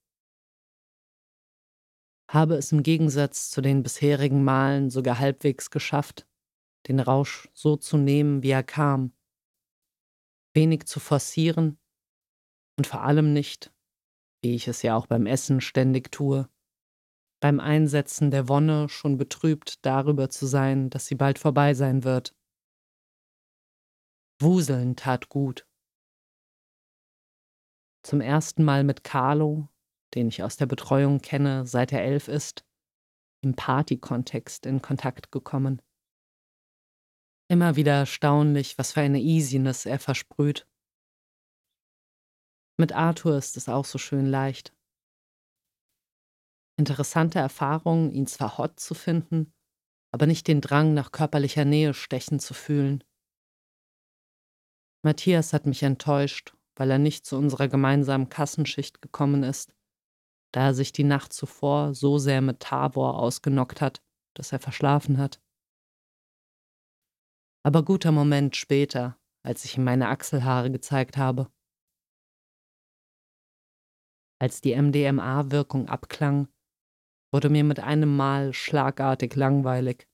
Habe 2.31 2.55
es 2.57 2.73
im 2.73 2.83
Gegensatz 2.83 3.51
zu 3.51 3.61
den 3.61 3.83
bisherigen 3.83 4.45
Malen 4.45 4.89
sogar 4.89 5.19
halbwegs 5.19 5.71
geschafft, 5.71 6.27
den 6.89 7.01
Rausch 7.01 7.51
so 7.53 7.77
zu 7.77 7.99
nehmen, 7.99 8.43
wie 8.43 8.51
er 8.51 8.63
kam. 8.63 9.13
Wenig 10.55 10.87
zu 10.87 11.01
forcieren 11.01 11.79
und 12.79 12.87
vor 12.87 13.03
allem 13.03 13.35
nicht, 13.35 13.75
wie 14.43 14.55
ich 14.55 14.69
es 14.69 14.81
ja 14.83 14.97
auch 14.97 15.07
beim 15.07 15.27
Essen 15.27 15.61
ständig 15.61 16.11
tue, 16.11 16.49
beim 17.45 17.61
Einsetzen 17.61 18.31
der 18.31 18.49
Wonne 18.49 18.89
schon 18.89 19.19
betrübt 19.19 19.85
darüber 19.85 20.31
zu 20.31 20.47
sein, 20.47 20.89
dass 20.89 21.05
sie 21.05 21.15
bald 21.15 21.39
vorbei 21.39 21.75
sein 21.75 22.03
wird. 22.03 22.35
Wuseln 24.41 24.97
tat 24.97 25.29
gut. 25.29 25.69
Zum 28.03 28.23
ersten 28.23 28.65
Mal 28.65 28.83
mit 28.83 29.05
Carlo, 29.05 29.69
den 30.15 30.29
ich 30.29 30.43
aus 30.43 30.57
der 30.57 30.65
Betreuung 30.65 31.21
kenne, 31.21 31.67
seit 31.67 31.93
er 31.93 32.03
elf 32.03 32.29
ist, 32.29 32.65
im 33.43 33.55
Party-Kontext 33.55 34.65
in 34.65 34.81
Kontakt 34.81 35.31
gekommen. 35.31 35.83
Immer 37.51 37.77
wieder 37.77 37.93
erstaunlich, 37.93 38.79
was 38.79 38.93
für 38.93 39.03
eine 39.03 39.21
Easiness 39.21 39.85
er 39.85 39.99
versprüht. 39.99 40.67
Mit 42.79 42.95
Arthur 42.95 43.37
ist 43.37 43.59
es 43.59 43.69
auch 43.69 43.85
so 43.85 43.99
schön 43.99 44.25
leicht. 44.25 44.75
Interessante 46.77 47.39
Erfahrung, 47.39 48.11
ihn 48.11 48.27
zwar 48.27 48.59
hot 48.59 48.81
zu 48.81 48.95
finden, 48.95 49.53
aber 50.13 50.27
nicht 50.27 50.49
den 50.49 50.61
Drang 50.61 50.95
nach 50.95 51.13
körperlicher 51.13 51.65
Nähe 51.65 51.95
stechen 51.95 52.41
zu 52.41 52.55
fühlen. 52.55 53.05
Matthias 55.05 55.53
hat 55.53 55.67
mich 55.67 55.83
enttäuscht, 55.83 56.57
weil 56.77 56.91
er 56.91 56.99
nicht 56.99 57.27
zu 57.27 57.37
unserer 57.37 57.69
gemeinsamen 57.69 58.29
Kassenschicht 58.29 59.03
gekommen 59.03 59.43
ist, 59.43 59.75
da 60.53 60.67
er 60.67 60.75
sich 60.75 60.93
die 60.93 61.05
Nacht 61.05 61.33
zuvor 61.33 61.95
so 61.95 62.19
sehr 62.19 62.41
mit 62.41 62.61
Tavor 62.61 63.19
ausgenockt 63.19 63.81
hat, 63.81 64.03
dass 64.35 64.53
er 64.53 64.61
verschlafen 64.61 65.19
hat. 65.19 65.41
Aber 67.65 67.85
guter 67.85 68.13
Moment 68.13 68.57
später, 68.57 69.19
als 69.43 69.65
ich 69.65 69.77
ihm 69.77 69.85
meine 69.85 70.09
Achselhaare 70.09 70.71
gezeigt 70.71 71.17
habe. 71.17 71.51
Als 74.41 74.61
die 74.61 74.75
MDMA-Wirkung 74.75 75.89
abklang, 75.89 76.49
wurde 77.35 77.51
mir 77.51 77.65
mit 77.65 77.81
einem 77.81 78.15
Mal 78.15 78.53
schlagartig 78.53 79.35
langweilig. 79.35 80.09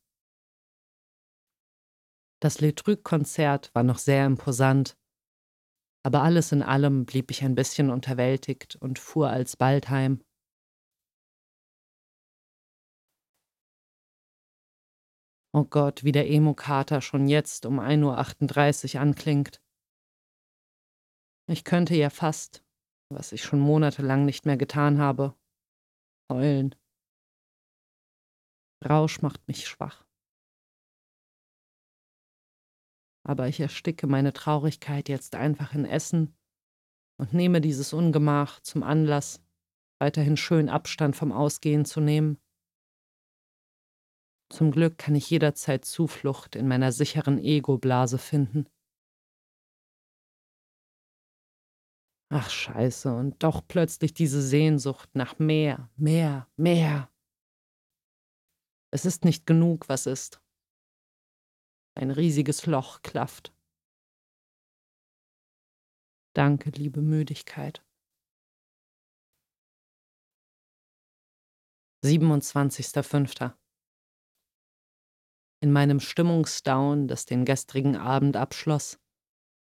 Das 2.42 2.62
Letrück-Konzert 2.62 3.74
war 3.74 3.82
noch 3.82 3.98
sehr 3.98 4.24
imposant, 4.24 4.96
aber 6.02 6.22
alles 6.22 6.50
in 6.50 6.62
allem 6.62 7.04
blieb 7.04 7.30
ich 7.30 7.44
ein 7.44 7.54
bisschen 7.54 7.90
unterwältigt 7.90 8.76
und 8.76 8.98
fuhr 8.98 9.28
alsbald 9.28 9.90
heim. 9.90 10.24
Oh 15.52 15.64
Gott, 15.64 16.04
wie 16.04 16.12
der 16.12 16.30
Emo-Kater 16.30 17.02
schon 17.02 17.28
jetzt 17.28 17.66
um 17.66 17.80
1.38 17.80 18.94
Uhr 18.94 19.00
anklingt. 19.02 19.62
Ich 21.50 21.64
könnte 21.64 21.94
ja 21.96 22.08
fast, 22.08 22.64
was 23.12 23.32
ich 23.32 23.42
schon 23.42 23.60
monatelang 23.60 24.24
nicht 24.24 24.46
mehr 24.46 24.56
getan 24.56 24.98
habe, 24.98 25.36
heulen. 26.32 26.79
Rausch 28.88 29.20
macht 29.20 29.46
mich 29.46 29.66
schwach. 29.66 30.06
Aber 33.26 33.48
ich 33.48 33.60
ersticke 33.60 34.06
meine 34.06 34.32
Traurigkeit 34.32 35.08
jetzt 35.08 35.34
einfach 35.34 35.74
in 35.74 35.84
Essen 35.84 36.34
und 37.18 37.34
nehme 37.34 37.60
dieses 37.60 37.92
Ungemach 37.92 38.60
zum 38.60 38.82
Anlass, 38.82 39.42
weiterhin 40.00 40.38
schön 40.38 40.70
Abstand 40.70 41.16
vom 41.16 41.32
Ausgehen 41.32 41.84
zu 41.84 42.00
nehmen. 42.00 42.38
Zum 44.50 44.72
Glück 44.72 44.98
kann 44.98 45.14
ich 45.14 45.28
jederzeit 45.30 45.84
Zuflucht 45.84 46.56
in 46.56 46.66
meiner 46.66 46.90
sicheren 46.92 47.38
Ego-Blase 47.38 48.18
finden. 48.18 48.66
Ach 52.32 52.48
scheiße, 52.48 53.14
und 53.14 53.42
doch 53.42 53.66
plötzlich 53.66 54.14
diese 54.14 54.40
Sehnsucht 54.40 55.10
nach 55.14 55.38
mehr, 55.38 55.90
mehr, 55.96 56.48
mehr. 56.56 57.09
Es 58.92 59.04
ist 59.04 59.24
nicht 59.24 59.46
genug, 59.46 59.88
was 59.88 60.06
ist. 60.06 60.42
Ein 61.94 62.10
riesiges 62.10 62.66
Loch 62.66 63.02
klafft. 63.02 63.54
Danke, 66.34 66.70
liebe 66.70 67.00
Müdigkeit. 67.00 67.84
27.05. 72.04 73.54
In 75.62 75.72
meinem 75.72 76.00
Stimmungsdown, 76.00 77.06
das 77.06 77.26
den 77.26 77.44
gestrigen 77.44 77.96
Abend 77.96 78.36
abschloss, 78.36 78.98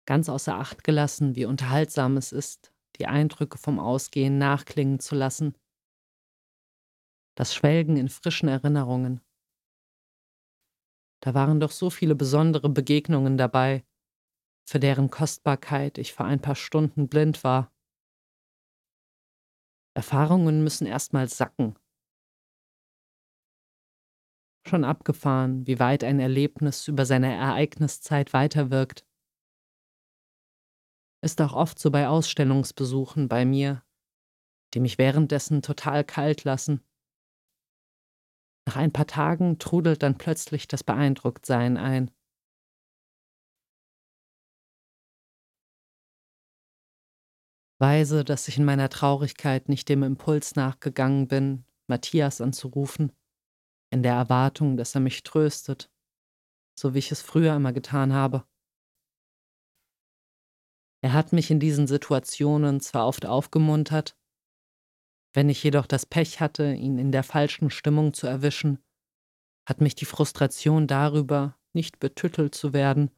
ganz 0.06 0.30
außer 0.30 0.56
Acht 0.56 0.84
gelassen, 0.84 1.36
wie 1.36 1.46
unterhaltsam 1.46 2.18
es 2.18 2.32
ist, 2.32 2.72
die 2.98 3.08
Eindrücke 3.08 3.58
vom 3.58 3.80
Ausgehen 3.80 4.38
nachklingen 4.38 5.00
zu 5.00 5.16
lassen, 5.16 5.56
das 7.42 7.56
Schwelgen 7.56 7.98
in 7.98 8.08
frischen 8.08 8.48
Erinnerungen. 8.48 9.20
Da 11.24 11.34
waren 11.34 11.60
doch 11.60 11.72
so 11.72 11.90
viele 11.90 12.14
besondere 12.14 12.70
Begegnungen 12.70 13.36
dabei, 13.36 13.84
für 14.70 14.80
deren 14.80 15.10
Kostbarkeit 15.10 15.98
ich 15.98 16.14
vor 16.14 16.28
ein 16.28 16.40
paar 16.40 16.54
Stunden 16.54 17.10
blind 17.10 17.44
war. 17.44 17.74
Erfahrungen 19.96 20.64
müssen 20.64 20.86
erstmal 20.86 21.28
sacken. 21.30 21.80
Schon 24.68 24.84
abgefahren, 24.84 25.66
wie 25.66 25.80
weit 25.80 26.04
ein 26.04 26.20
Erlebnis 26.20 26.88
über 26.88 27.08
seine 27.08 27.34
Ereigniszeit 27.34 28.34
weiterwirkt. 28.34 29.04
Ist 31.24 31.42
auch 31.42 31.54
oft 31.54 31.80
so 31.80 31.90
bei 31.90 32.08
Ausstellungsbesuchen 32.08 33.28
bei 33.28 33.46
mir, 33.46 33.84
die 34.76 34.80
mich 34.80 35.00
währenddessen 35.00 35.64
total 35.64 36.04
kalt 36.04 36.44
lassen. 36.44 36.86
Nach 38.72 38.78
ein 38.78 38.94
paar 38.94 39.08
Tagen 39.08 39.60
trudelt 39.60 40.02
dann 40.02 40.18
plötzlich 40.18 40.66
das 40.66 40.82
Beeindrucktsein 40.82 41.76
ein. 41.76 42.10
Weise, 47.80 48.24
dass 48.24 48.48
ich 48.48 48.58
in 48.58 48.64
meiner 48.64 48.88
Traurigkeit 48.88 49.68
nicht 49.68 49.90
dem 49.90 50.04
Impuls 50.04 50.56
nachgegangen 50.56 51.28
bin, 51.28 51.66
Matthias 51.88 52.40
anzurufen, 52.40 53.12
in 53.90 54.04
der 54.04 54.14
Erwartung, 54.14 54.78
dass 54.78 54.96
er 54.96 55.02
mich 55.02 55.24
tröstet, 55.24 55.92
so 56.80 56.94
wie 56.94 57.00
ich 57.00 57.12
es 57.12 57.22
früher 57.22 57.54
immer 57.54 57.74
getan 57.74 58.14
habe. 58.14 58.46
Er 61.04 61.12
hat 61.12 61.34
mich 61.34 61.52
in 61.52 61.60
diesen 61.60 61.88
Situationen 61.88 62.80
zwar 62.80 63.06
oft 63.06 63.26
aufgemuntert, 63.26 64.16
wenn 65.34 65.50
ich 65.50 65.64
jedoch 65.64 65.88
das 65.88 66.06
Pech 66.06 66.40
hatte, 66.40 66.74
ihn 66.74 66.98
in 66.98 67.12
der 67.12 67.24
falschen 67.24 67.70
Stimmung 67.70 68.14
zu 68.14 68.28
erwischen, 68.28 68.80
hat 69.68 69.82
mich 69.82 69.96
die 69.96 70.06
Frustration 70.06 70.88
darüber, 70.88 71.58
nicht 71.74 72.00
betüttelt 72.00 72.54
zu 72.54 72.74
werden, 72.74 73.12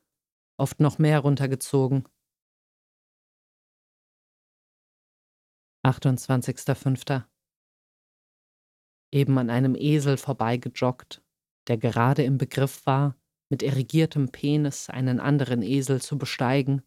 oft 0.57 0.79
noch 0.79 0.99
mehr 0.99 1.19
runtergezogen. 1.19 2.07
28.05. 5.85 7.23
Eben 9.11 9.37
an 9.37 9.49
einem 9.49 9.75
Esel 9.75 10.17
vorbeigejoggt, 10.17 11.21
der 11.67 11.77
gerade 11.77 12.23
im 12.23 12.37
Begriff 12.37 12.85
war, 12.85 13.17
mit 13.49 13.61
erigiertem 13.61 14.31
Penis 14.31 14.89
einen 14.89 15.19
anderen 15.19 15.61
Esel 15.61 16.01
zu 16.01 16.17
besteigen, 16.17 16.81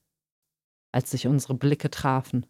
als 0.92 1.10
sich 1.10 1.26
unsere 1.26 1.54
Blicke 1.54 1.90
trafen. 1.90 2.46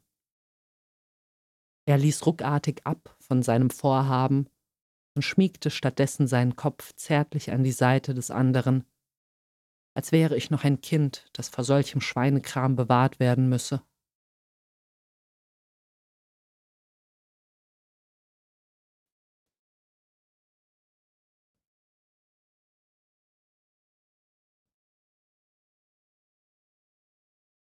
Er 1.87 1.99
ließ 1.99 2.27
ruckartig 2.27 2.81
ab 2.85 3.16
von 3.20 3.42
seinem 3.42 3.70
Vorhaben 3.70 4.49
und 5.14 5.22
schmiegte 5.22 5.70
stattdessen 5.70 6.27
seinen 6.27 6.57
Kopf 6.57 6.92
zärtlich 6.94 7.53
an 7.53 7.62
die 7.62 7.72
Seite 7.72 8.12
des 8.12 8.31
anderen, 8.31 8.85
als 9.94 10.12
wäre 10.12 10.37
ich 10.37 10.51
noch 10.51 10.64
ein 10.64 10.81
Kind, 10.83 11.27
das 11.33 11.49
vor 11.49 11.64
solchem 11.64 12.03
Schweinekram 12.03 12.77
bewahrt 12.77 13.18
werden 13.18 13.49
müsse. 13.49 13.83